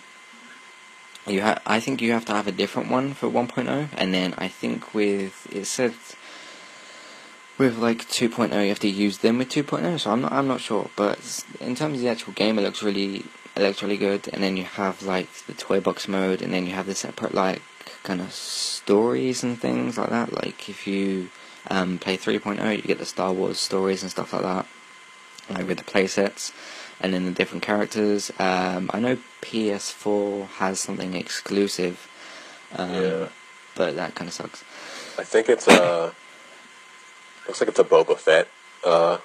you 1.25 1.43
ha- 1.43 1.61
I 1.65 1.79
think 1.79 2.01
you 2.01 2.11
have 2.11 2.25
to 2.25 2.33
have 2.33 2.47
a 2.47 2.51
different 2.51 2.91
one 2.91 3.13
for 3.13 3.29
1.0, 3.29 3.87
and 3.95 4.13
then 4.13 4.33
I 4.37 4.49
think 4.49 4.93
with 4.93 5.47
it 5.49 5.63
said 5.63 5.93
with 7.59 7.77
like 7.77 8.07
2.0 8.07 8.51
you 8.63 8.69
have 8.69 8.79
to 8.79 8.87
use 8.89 9.19
them 9.19 9.37
with 9.37 9.49
2.0. 9.49 9.99
So 9.99 10.11
I'm 10.11 10.21
not 10.21 10.31
I'm 10.31 10.47
not 10.47 10.61
sure, 10.61 10.89
but 10.95 11.19
in 11.59 11.75
terms 11.75 11.97
of 11.97 12.01
the 12.01 12.09
actual 12.09 12.33
game, 12.33 12.57
it 12.57 12.63
looks 12.63 12.81
really 12.81 13.17
it 13.55 13.61
looks 13.61 13.83
really 13.83 13.97
good. 13.97 14.27
And 14.33 14.41
then 14.41 14.57
you 14.57 14.63
have 14.63 15.03
like 15.03 15.29
the 15.45 15.53
toy 15.53 15.79
box 15.79 16.07
mode, 16.07 16.41
and 16.41 16.51
then 16.53 16.65
you 16.65 16.71
have 16.73 16.87
the 16.87 16.95
separate 16.95 17.33
like 17.35 17.61
kind 18.03 18.21
of 18.21 18.31
stories 18.33 19.43
and 19.43 19.59
things 19.59 19.97
like 19.97 20.09
that. 20.09 20.33
Like 20.33 20.69
if 20.69 20.87
you 20.87 21.29
um, 21.69 21.99
play 21.99 22.17
3.0, 22.17 22.75
you 22.77 22.81
get 22.81 22.97
the 22.97 23.05
Star 23.05 23.31
Wars 23.33 23.59
stories 23.59 24.01
and 24.01 24.09
stuff 24.09 24.31
like 24.33 24.43
that, 24.43 24.65
like 25.49 25.67
with 25.67 25.77
the 25.77 25.83
playsets 25.83 26.51
and 27.01 27.13
then 27.13 27.25
the 27.25 27.31
different 27.31 27.63
characters. 27.63 28.31
Um, 28.39 28.89
I 28.93 28.99
know 28.99 29.17
PS4 29.41 30.47
has 30.59 30.79
something 30.79 31.13
exclusive, 31.13 32.09
um, 32.75 32.93
Yeah. 32.93 33.27
but 33.75 33.95
that 33.95 34.15
kind 34.15 34.27
of 34.27 34.33
sucks. 34.33 34.63
I 35.17 35.23
think 35.23 35.49
it's 35.49 35.67
uh 35.67 36.13
looks 37.49 37.61
like 37.61 37.69
it's 37.69 37.79
a 37.79 37.83
Boba 37.83 38.17
Fett. 38.17 38.47
Uh, 38.85 39.17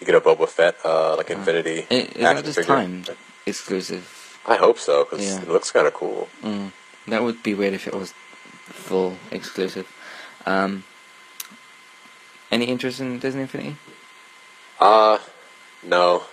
you 0.00 0.06
get 0.06 0.14
a 0.14 0.20
Boba 0.20 0.48
Fett 0.48 0.76
uh 0.84 1.16
like 1.16 1.30
Infinity. 1.30 1.86
I- 1.90 1.94
Is 1.94 2.24
action 2.24 2.44
just 2.44 2.58
figure. 2.58 2.74
timed 2.74 3.10
exclusive? 3.46 4.40
I 4.46 4.56
hope 4.56 4.78
so 4.78 5.04
because 5.04 5.24
Yeah. 5.26 5.42
it 5.42 5.48
looks 5.48 5.70
kind 5.70 5.86
of 5.86 5.94
cool. 5.94 6.28
Mm, 6.42 6.72
that 7.08 7.22
would 7.22 7.42
be 7.42 7.54
weird 7.54 7.74
if 7.74 7.86
it 7.86 7.94
was 7.94 8.12
full 8.66 9.16
exclusive. 9.30 9.86
Um, 10.46 10.84
any 12.50 12.64
interest 12.66 13.00
in 13.00 13.18
Disney 13.18 13.42
Infinity? 13.42 13.76
Uh 14.80 15.18
no. 15.82 16.24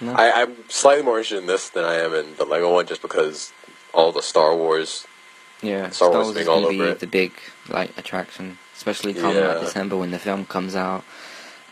No. 0.00 0.12
I, 0.12 0.42
I'm 0.42 0.68
slightly 0.68 1.04
more 1.04 1.18
interested 1.18 1.38
in 1.38 1.46
this 1.46 1.68
than 1.70 1.84
I 1.84 1.94
am 1.94 2.12
in 2.14 2.34
the 2.36 2.44
Lego 2.44 2.72
one, 2.74 2.86
just 2.86 3.00
because 3.00 3.52
all 3.94 4.10
the 4.12 4.22
Star 4.22 4.54
Wars. 4.54 5.06
Yeah, 5.62 5.88
Star 5.90 6.08
Star 6.08 6.10
Wars 6.10 6.24
Wars 6.26 6.34
being 6.34 6.42
is 6.42 6.48
all 6.48 6.60
going 6.62 6.76
to 6.76 6.82
over 6.82 6.90
be 6.90 6.92
it. 6.92 6.98
the 7.00 7.06
big 7.06 7.32
like 7.68 7.96
attraction, 7.96 8.58
especially 8.76 9.14
come 9.14 9.34
Yeah. 9.34 9.48
like 9.48 9.60
December 9.60 9.96
when 9.96 10.10
the 10.10 10.18
film 10.18 10.46
comes 10.46 10.74
out, 10.76 11.04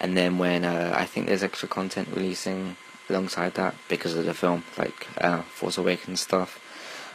and 0.01 0.17
then 0.17 0.38
when 0.38 0.65
uh, 0.65 0.95
I 0.97 1.05
think 1.05 1.27
there's 1.27 1.43
extra 1.43 1.69
content 1.69 2.09
releasing 2.15 2.77
alongside 3.09 3.55
that 3.55 3.75
because 3.88 4.15
of 4.15 4.25
the 4.25 4.35
film, 4.35 4.65
like 4.79 5.07
uh, 5.21 5.43
Force 5.43 5.77
Awakens 5.79 6.21
stuff. 6.21 6.59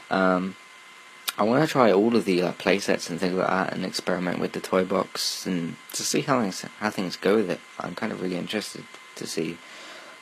Um, 0.09 0.55
I 1.39 1.43
want 1.43 1.63
to 1.63 1.71
try 1.71 1.91
all 1.91 2.15
of 2.15 2.25
the 2.25 2.41
uh, 2.41 2.51
playsets 2.53 3.09
and 3.09 3.19
things 3.19 3.33
like 3.35 3.47
that, 3.47 3.73
and 3.73 3.85
experiment 3.85 4.39
with 4.39 4.53
the 4.53 4.59
toy 4.59 4.83
box 4.83 5.45
and 5.45 5.75
to 5.93 6.03
see 6.03 6.21
how 6.21 6.41
things 6.41 6.65
how 6.79 6.89
things 6.89 7.15
go 7.15 7.35
with 7.35 7.49
it. 7.51 7.59
I'm 7.79 7.93
kind 7.95 8.11
of 8.11 8.21
really 8.21 8.37
interested 8.37 8.83
to 9.15 9.27
see 9.27 9.57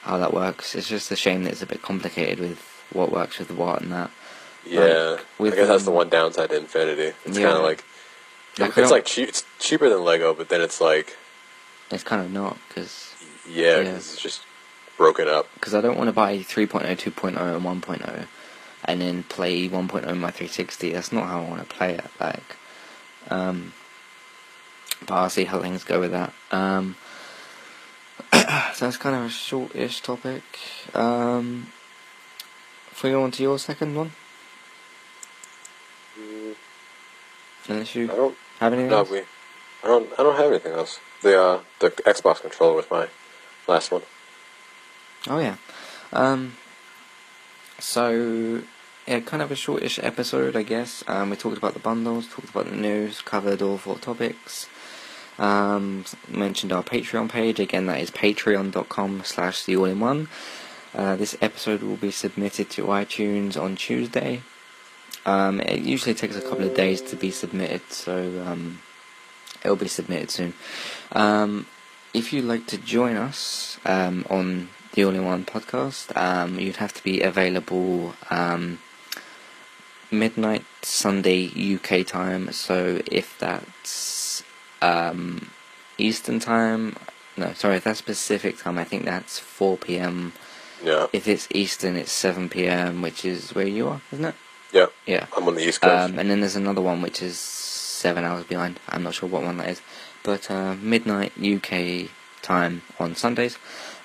how 0.02 0.18
that 0.18 0.34
works. 0.34 0.76
It's 0.76 0.88
just 0.90 1.12
a 1.12 1.16
shame 1.16 1.44
that 1.44 1.52
it's 1.54 1.62
a 1.62 1.66
bit 1.66 1.82
complicated 1.82 2.40
with 2.40 2.60
what 2.92 3.12
works 3.12 3.40
with 3.40 3.52
what 3.52 3.82
and 3.82 3.92
that. 3.92 4.12
Yeah, 4.66 5.20
with, 5.38 5.54
I 5.54 5.58
guess 5.58 5.68
that's 5.68 5.84
the 5.86 5.92
um, 5.92 5.98
one 5.98 6.10
downside 6.10 6.50
to 6.50 6.58
Infinity. 6.58 7.14
It's 7.26 7.38
Yeah. 7.38 7.46
kind 7.46 7.58
of 7.58 7.64
like 7.64 7.78
Like, 7.78 7.86
it's 8.58 8.92
like 8.92 9.06
cheap. 9.06 9.30
It's 9.30 9.44
cheaper 9.60 9.90
than 9.90 10.04
Lego, 10.04 10.34
but 10.34 10.50
then 10.50 10.62
it's 10.62 10.80
like 10.82 11.18
It's 11.92 12.04
kind 12.04 12.22
of 12.22 12.32
not 12.32 12.58
because 12.68 13.14
yeah, 13.48 13.80
Yeah. 13.80 13.84
'cause 13.94 14.14
it's 14.14 14.22
just 14.22 14.42
broken 14.98 15.28
up. 15.28 15.48
because 15.56 15.74
I 15.76 15.82
don't 15.82 15.98
want 15.98 16.08
to 16.08 16.14
buy 16.14 16.38
3.0, 16.40 16.96
2.0, 16.98 17.56
and 17.56 17.64
1.0, 17.66 18.28
and 18.86 19.02
then 19.02 19.24
play 19.24 19.68
1.0 19.68 20.08
on 20.08 20.20
my 20.20 20.32
360. 20.32 20.92
That's 20.94 21.12
not 21.12 21.28
how 21.28 21.42
I 21.42 21.50
want 21.50 21.68
to 21.68 21.76
play 21.76 21.94
it. 21.96 22.06
Like, 22.20 22.56
um, 23.30 23.74
but 25.06 25.16
I'll 25.16 25.30
see 25.30 25.44
how 25.46 25.62
things 25.62 25.84
go 25.84 26.00
with 26.00 26.12
that. 26.12 26.34
Um, 26.52 26.96
so 28.34 28.86
that's 28.86 28.98
kind 28.98 29.16
of 29.16 29.24
a 29.26 29.30
short-ish 29.30 30.02
topic. 30.02 30.44
Um, 30.94 31.72
if 32.92 33.04
we 33.04 33.12
go 33.12 33.24
on 33.24 33.32
to 33.32 33.44
your 33.44 33.60
second 33.60 33.96
one, 33.96 34.14
Mm, 36.18 36.56
unless 37.68 37.94
I 37.96 38.00
you 38.00 38.08
don't. 38.08 38.38
Have 38.60 38.74
anything 38.74 38.90
No, 38.92 38.98
else. 39.00 39.10
we. 39.10 39.20
I 39.84 39.88
don't. 39.88 40.10
I 40.18 40.24
don't 40.24 40.36
have 40.36 40.48
anything 40.52 40.74
else. 40.74 41.00
The 41.22 41.40
uh, 41.42 41.60
the 41.80 41.92
Xbox 41.92 42.42
controller 42.42 42.74
was 42.76 42.86
my 42.90 43.08
last 43.68 43.92
one. 43.92 44.02
Oh 45.28 45.40
yeah. 45.40 45.56
Um. 46.14 46.54
So 47.80 48.62
yeah, 49.08 49.20
kind 49.20 49.44
of 49.44 49.52
a 49.52 49.56
shortish 49.56 50.00
episode, 50.02 50.56
I 50.56 50.64
guess. 50.64 51.04
Um, 51.08 51.30
we 51.30 51.36
talked 51.36 51.58
about 51.58 51.74
the 51.74 51.80
bundles, 51.80 52.28
talked 52.28 52.50
about 52.50 52.70
the 52.70 52.76
news, 52.76 53.22
covered 53.22 53.62
all 53.62 53.78
four 53.78 53.98
topics. 53.98 54.68
Um, 55.38 56.06
mentioned 56.30 56.72
our 56.72 56.82
Patreon 56.84 57.30
page 57.30 57.60
again. 57.60 57.88
That 57.88 58.00
is 58.00 58.10
patreon.com/slash 58.10 59.66
the 59.66 59.76
all 59.76 59.86
in 59.86 60.00
one. 60.00 60.30
Uh, 60.94 61.18
this 61.18 61.36
episode 61.42 61.84
will 61.84 61.98
be 61.98 62.10
submitted 62.12 62.70
to 62.72 62.84
iTunes 62.86 63.62
on 63.62 63.76
Tuesday. 63.76 64.42
Um, 65.26 65.60
it 65.62 65.82
usually 65.82 66.14
takes 66.14 66.36
a 66.36 66.42
couple 66.42 66.66
of 66.66 66.76
days 66.76 67.02
to 67.02 67.16
be 67.16 67.32
submitted, 67.32 67.82
so 67.90 68.44
um, 68.46 68.82
it'll 69.64 69.76
be 69.76 69.88
submitted 69.88 70.30
soon. 70.30 70.54
Um, 71.12 71.66
if 72.14 72.32
you'd 72.32 72.46
like 72.46 72.68
to 72.68 72.78
join 72.78 73.18
us 73.18 73.80
um, 73.86 74.26
on 74.30 74.70
the 74.94 75.04
All 75.04 75.14
in 75.14 75.26
One 75.26 75.44
podcast, 75.46 76.16
um, 76.16 76.60
you'd 76.60 76.78
have 76.78 76.94
to 76.94 77.04
be 77.04 77.22
available 77.22 78.14
um, 78.30 78.80
midnight 80.12 80.64
Sunday 80.82 81.52
UK 81.76 82.06
time. 82.06 82.52
So 82.52 83.02
if 83.08 83.38
that's 83.40 84.44
um, 84.82 85.50
Eastern 85.98 86.40
time, 86.40 86.96
no, 87.38 87.54
sorry, 87.54 87.78
if 87.78 87.84
that's 87.84 88.02
Pacific 88.02 88.58
time, 88.58 88.78
I 88.78 88.84
think 88.84 89.06
that's 89.06 89.40
4 89.40 89.78
p.m. 89.78 90.34
Yeah. 90.84 91.08
If 91.12 91.28
it's 91.28 91.48
Eastern, 91.52 91.96
it's 91.96 92.12
7 92.12 92.50
p.m., 92.50 93.02
which 93.02 93.26
is 93.26 93.54
where 93.54 93.68
you 93.68 93.88
are, 93.88 94.02
isn't 94.12 94.26
it? 94.26 94.36
Yeah. 94.72 94.88
Yeah. 95.06 95.28
I'm 95.36 95.48
on 95.48 95.56
the 95.56 95.68
East 95.68 95.82
Coast. 95.82 96.12
Um, 96.12 96.20
and 96.20 96.30
then 96.30 96.40
there's 96.42 96.56
another 96.56 96.82
one 96.82 97.02
which 97.02 97.22
is 97.22 97.38
seven 97.38 98.24
hours 98.24 98.46
behind. 98.46 98.80
I'm 98.90 99.04
not 99.04 99.16
sure 99.16 99.28
what 99.30 99.44
one 99.44 99.58
that 99.58 99.70
is, 99.70 99.82
but 100.24 100.50
uh, 100.52 100.76
midnight 100.76 101.34
UK 101.42 102.10
time 102.42 102.82
on 103.00 103.16
Sundays, 103.16 103.58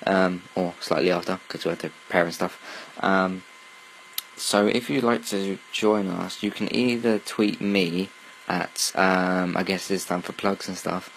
um, 0.07 0.41
or 0.55 0.73
slightly 0.79 1.11
after 1.11 1.39
because 1.47 1.65
we 1.65 1.69
have 1.69 1.79
to 1.79 1.89
prepare 1.89 2.23
and 2.25 2.33
stuff. 2.33 2.59
Um, 2.99 3.43
so 4.35 4.65
if 4.65 4.89
you'd 4.89 5.03
like 5.03 5.25
to 5.27 5.59
join 5.71 6.07
us, 6.07 6.41
you 6.41 6.49
can 6.51 6.73
either 6.75 7.19
tweet 7.19 7.61
me 7.61 8.09
at 8.47 8.91
um, 8.95 9.55
I 9.55 9.61
guess 9.63 9.91
it's 9.91 10.05
time 10.05 10.23
for 10.23 10.33
plugs 10.33 10.67
and 10.67 10.77
stuff. 10.77 11.11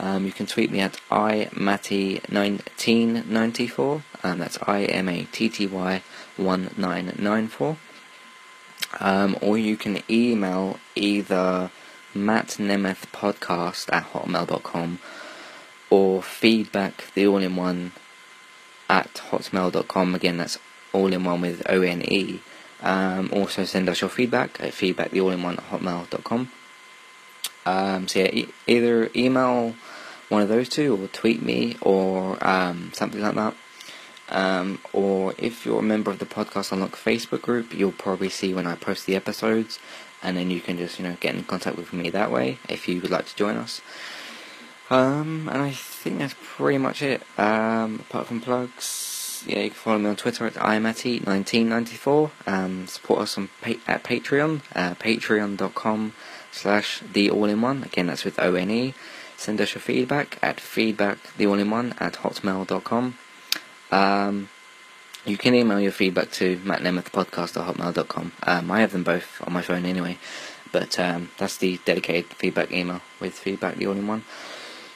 Um, 0.00 0.26
you 0.26 0.32
can 0.32 0.46
tweet 0.46 0.70
me 0.70 0.78
at 0.80 1.00
imatty1994, 1.10 4.02
and 4.22 4.40
that's 4.40 4.58
I 4.62 4.84
M 4.84 5.08
A 5.08 5.24
T 5.24 5.48
T 5.48 5.66
Y 5.66 6.02
1994. 6.36 7.76
Um, 9.00 9.36
or 9.40 9.58
you 9.58 9.76
can 9.76 10.02
email 10.10 10.78
either 10.94 11.70
mattnemethpodcast 12.14 13.92
at 13.92 14.12
hotmail.com 14.12 14.98
or 15.90 16.22
feedback 16.22 17.04
the 17.14 17.26
all 17.26 17.38
in 17.38 17.56
one 17.56 17.92
at 18.88 19.12
hotmail.com. 19.30 20.14
Again, 20.14 20.38
that's 20.38 20.58
all 20.92 21.12
in 21.12 21.24
one 21.24 21.40
with 21.40 21.62
O 21.68 21.82
N 21.82 22.02
E. 22.02 22.40
Um, 22.82 23.30
also, 23.32 23.64
send 23.64 23.88
us 23.88 24.00
your 24.00 24.10
feedback 24.10 24.60
at 24.60 24.72
feedback 24.72 25.10
the 25.10 25.20
all 25.20 25.30
in 25.30 25.42
one 25.42 25.56
at 25.58 25.70
hotmail.com. 25.70 26.50
Um, 27.66 28.08
so, 28.08 28.20
yeah, 28.20 28.30
e- 28.32 28.48
either 28.66 29.10
email 29.14 29.74
one 30.28 30.42
of 30.42 30.48
those 30.48 30.68
two 30.68 30.96
or 30.96 31.08
tweet 31.08 31.42
me 31.42 31.76
or 31.80 32.38
um, 32.46 32.92
something 32.94 33.20
like 33.20 33.34
that. 33.34 33.54
Um, 34.30 34.80
or 34.92 35.34
if 35.38 35.64
you're 35.64 35.78
a 35.80 35.82
member 35.82 36.10
of 36.10 36.18
the 36.18 36.26
Podcast 36.26 36.72
Unlock 36.72 36.92
Facebook 36.96 37.42
group, 37.42 37.72
you'll 37.72 37.92
probably 37.92 38.28
see 38.28 38.52
when 38.54 38.66
I 38.66 38.74
post 38.74 39.06
the 39.06 39.16
episodes, 39.16 39.78
and 40.22 40.36
then 40.36 40.50
you 40.50 40.60
can 40.60 40.76
just 40.76 40.98
you 40.98 41.06
know 41.06 41.16
get 41.20 41.34
in 41.34 41.44
contact 41.44 41.76
with 41.76 41.92
me 41.92 42.10
that 42.10 42.30
way 42.30 42.58
if 42.68 42.88
you 42.88 43.00
would 43.00 43.10
like 43.10 43.26
to 43.26 43.36
join 43.36 43.56
us. 43.56 43.80
Um, 44.90 45.48
and 45.52 45.62
I 45.62 45.70
think 45.70 46.18
that's 46.18 46.34
pretty 46.42 46.78
much 46.78 47.02
it. 47.02 47.22
Um, 47.38 48.00
apart 48.08 48.26
from 48.26 48.40
plugs, 48.40 49.44
yeah, 49.46 49.60
you 49.60 49.70
can 49.70 49.78
follow 49.78 49.98
me 49.98 50.08
on 50.10 50.16
Twitter 50.16 50.46
at 50.46 50.54
imatty1994. 50.54 52.30
Um, 52.46 52.86
support 52.86 53.20
us 53.20 53.38
on 53.38 53.48
pa- 53.60 53.74
at 53.86 54.02
Patreon, 54.02 54.62
uh, 54.74 54.94
patreon.com 54.94 56.12
slash 56.50 57.02
the 57.12 57.30
all 57.30 57.44
in 57.44 57.60
one. 57.60 57.82
Again, 57.84 58.06
that's 58.06 58.24
with 58.24 58.38
O 58.38 58.54
N 58.54 58.70
E. 58.70 58.94
Send 59.36 59.60
us 59.60 59.74
your 59.74 59.80
feedback 59.82 60.38
at 60.42 60.58
feedback 60.60 61.18
the 61.36 61.46
all 61.46 61.58
in 61.58 61.70
one 61.70 61.94
at 62.00 62.14
hotmail.com. 62.14 63.18
Um, 63.90 64.48
you 65.24 65.36
can 65.36 65.54
email 65.54 65.80
your 65.80 65.92
feedback 65.92 66.30
to 66.32 66.56
mattnemethpodcast 66.58 67.56
at 67.56 67.76
hotmail.com. 67.76 68.32
Um, 68.42 68.70
I 68.70 68.80
have 68.80 68.92
them 68.92 69.04
both 69.04 69.42
on 69.46 69.52
my 69.52 69.62
phone 69.62 69.84
anyway, 69.84 70.18
but 70.72 70.98
um, 70.98 71.30
that's 71.38 71.56
the 71.56 71.78
dedicated 71.84 72.32
feedback 72.32 72.72
email 72.72 73.00
with 73.20 73.34
feedback 73.34 73.76
the 73.76 73.90
in 73.90 74.06
one. 74.06 74.24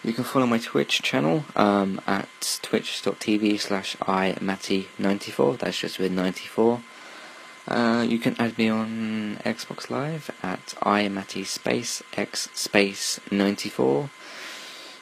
You 0.05 0.13
can 0.13 0.25
follow 0.25 0.47
my 0.47 0.59
Twitch 0.59 1.01
channel 1.03 1.45
um, 1.55 2.01
at 2.07 2.59
twitch.tv 2.63 3.61
slash 3.61 3.97
imatty94. 3.99 5.59
That's 5.59 5.79
just 5.79 5.99
with 6.01 6.11
94. 6.11 6.81
Uh, 7.69 8.05
you 8.09 8.19
can 8.19 8.35
add 8.41 8.59
me 8.59 8.69
on 8.69 9.39
Xbox 9.45 9.91
Live 9.91 10.31
at 10.43 10.75
imatty 10.83 11.47
space 11.47 12.03
x 12.17 12.49
space 12.53 13.21
94. 13.31 14.11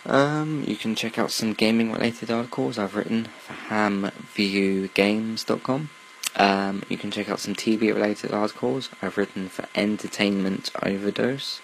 Um, 0.07 0.65
you 0.67 0.77
can 0.77 0.95
check 0.95 1.19
out 1.19 1.31
some 1.31 1.53
gaming 1.53 1.93
related 1.93 2.31
articles 2.31 2.79
I've 2.79 2.97
written 2.97 3.29
for 3.39 3.53
hamviewgames.com. 3.53 5.91
Um, 6.37 6.83
you 6.89 6.97
can 6.97 7.11
check 7.11 7.29
out 7.29 7.41
some 7.41 7.55
TV 7.55 7.93
related 7.93 8.33
articles 8.33 8.89
I've 9.03 9.19
written 9.19 9.49
for 9.49 9.67
Entertainment 9.75 10.71
Overdose. 10.83 11.61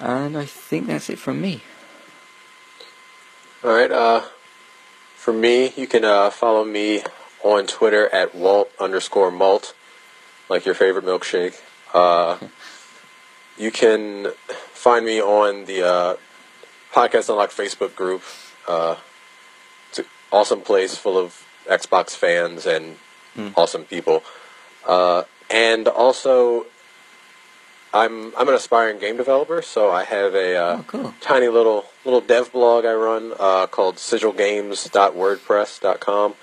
And 0.00 0.36
I 0.36 0.44
think 0.44 0.86
that's 0.86 1.10
it 1.10 1.18
from 1.18 1.40
me. 1.40 1.62
All 3.62 3.72
right. 3.72 3.90
Uh, 3.90 4.22
for 5.16 5.32
me, 5.32 5.72
you 5.76 5.86
can 5.86 6.04
uh, 6.04 6.30
follow 6.30 6.64
me 6.64 7.02
on 7.42 7.66
Twitter 7.66 8.08
at 8.14 8.34
Walt 8.34 8.70
underscore 8.80 9.30
Malt, 9.30 9.74
like 10.48 10.64
your 10.64 10.74
favorite 10.74 11.04
milkshake. 11.04 11.60
Uh, 11.92 12.38
you 13.58 13.70
can 13.70 14.32
find 14.46 15.04
me 15.04 15.20
on 15.20 15.66
the 15.66 15.86
uh, 15.86 16.16
Podcast 16.94 17.28
Unlock 17.28 17.50
Facebook 17.50 17.94
group. 17.96 18.22
Uh, 18.68 18.94
it's 19.90 19.98
an 19.98 20.04
awesome 20.32 20.60
place 20.60 20.96
full 20.96 21.18
of 21.18 21.44
Xbox 21.66 22.10
fans 22.16 22.66
and 22.66 22.96
Hmm. 23.34 23.48
awesome 23.56 23.84
people. 23.84 24.22
Uh, 24.86 25.24
and 25.50 25.88
also, 25.88 26.66
I'm 27.92 28.32
I'm 28.36 28.48
an 28.48 28.54
aspiring 28.54 29.00
game 29.00 29.16
developer, 29.16 29.60
so 29.60 29.90
I 29.90 30.04
have 30.04 30.36
a 30.36 30.54
uh, 30.56 30.76
Oh, 30.78 30.84
cool. 30.86 31.14
tiny 31.20 31.48
little 31.48 31.86
little 32.04 32.20
dev 32.20 32.52
blog 32.52 32.84
I 32.84 32.94
run 32.94 33.32
uh, 33.40 33.66
called 33.66 33.96
sigilgames.wordpress.com. 33.96 36.34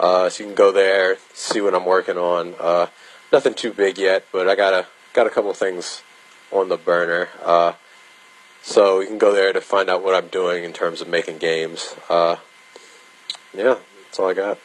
Uh, 0.00 0.28
so 0.28 0.42
you 0.42 0.48
can 0.48 0.56
go 0.56 0.72
there, 0.72 1.18
see 1.32 1.60
what 1.60 1.72
I'm 1.72 1.84
working 1.86 2.18
on. 2.18 2.56
Uh, 2.58 2.88
nothing 3.32 3.54
too 3.54 3.72
big 3.72 3.96
yet, 3.96 4.24
but 4.32 4.48
I 4.48 4.56
got 4.56 4.74
a 4.74 4.86
got 5.12 5.28
a 5.28 5.30
couple 5.30 5.54
things 5.54 6.02
on 6.50 6.68
the 6.68 6.76
burner. 6.76 7.28
So 8.64 9.00
you 9.00 9.06
can 9.06 9.18
go 9.18 9.34
there 9.34 9.52
to 9.52 9.60
find 9.60 9.90
out 9.90 10.02
what 10.02 10.14
I'm 10.14 10.28
doing 10.28 10.64
in 10.64 10.72
terms 10.72 11.02
of 11.02 11.06
making 11.06 11.36
games. 11.36 11.94
Uh, 12.08 12.36
yeah, 13.52 13.76
that's 14.02 14.18
all 14.18 14.30
I 14.30 14.32
got. 14.32 14.58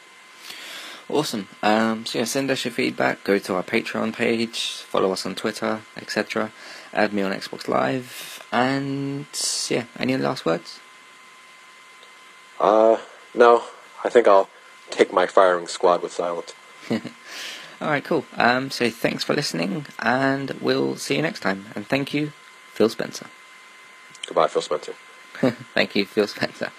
Awesome. 1.06 1.48
Um, 1.62 2.06
so 2.06 2.18
yeah, 2.18 2.24
send 2.24 2.50
us 2.50 2.64
your 2.64 2.72
feedback. 2.72 3.22
Go 3.24 3.38
to 3.38 3.54
our 3.56 3.62
Patreon 3.62 4.14
page. 4.14 4.76
Follow 4.88 5.12
us 5.12 5.26
on 5.26 5.34
Twitter, 5.34 5.82
etc. 5.98 6.50
Add 6.94 7.12
me 7.12 7.20
on 7.20 7.30
Xbox 7.30 7.68
Live. 7.68 8.42
And 8.50 9.26
yeah, 9.68 9.84
any 9.98 10.16
last 10.16 10.46
words? 10.46 10.80
Uh, 12.58 12.96
no, 13.34 13.64
I 14.02 14.08
think 14.08 14.26
I'll 14.26 14.48
take 14.88 15.12
my 15.12 15.26
firing 15.26 15.66
squad 15.66 16.02
with 16.02 16.12
silence. 16.12 16.54
All 16.90 17.00
right, 17.88 18.02
cool. 18.02 18.24
Um, 18.38 18.70
so 18.70 18.88
thanks 18.88 19.24
for 19.24 19.34
listening, 19.34 19.84
and 19.98 20.52
we'll 20.52 20.96
see 20.96 21.16
you 21.16 21.22
next 21.22 21.40
time. 21.40 21.66
And 21.74 21.86
thank 21.86 22.14
you, 22.14 22.32
Phil 22.72 22.88
Spencer. 22.88 23.26
Goodbye, 24.26 24.48
Phil 24.48 24.62
Spencer. 24.62 24.94
thank 25.74 25.96
you, 25.96 26.04
Phil 26.06 26.26
Spencer. 26.26 26.70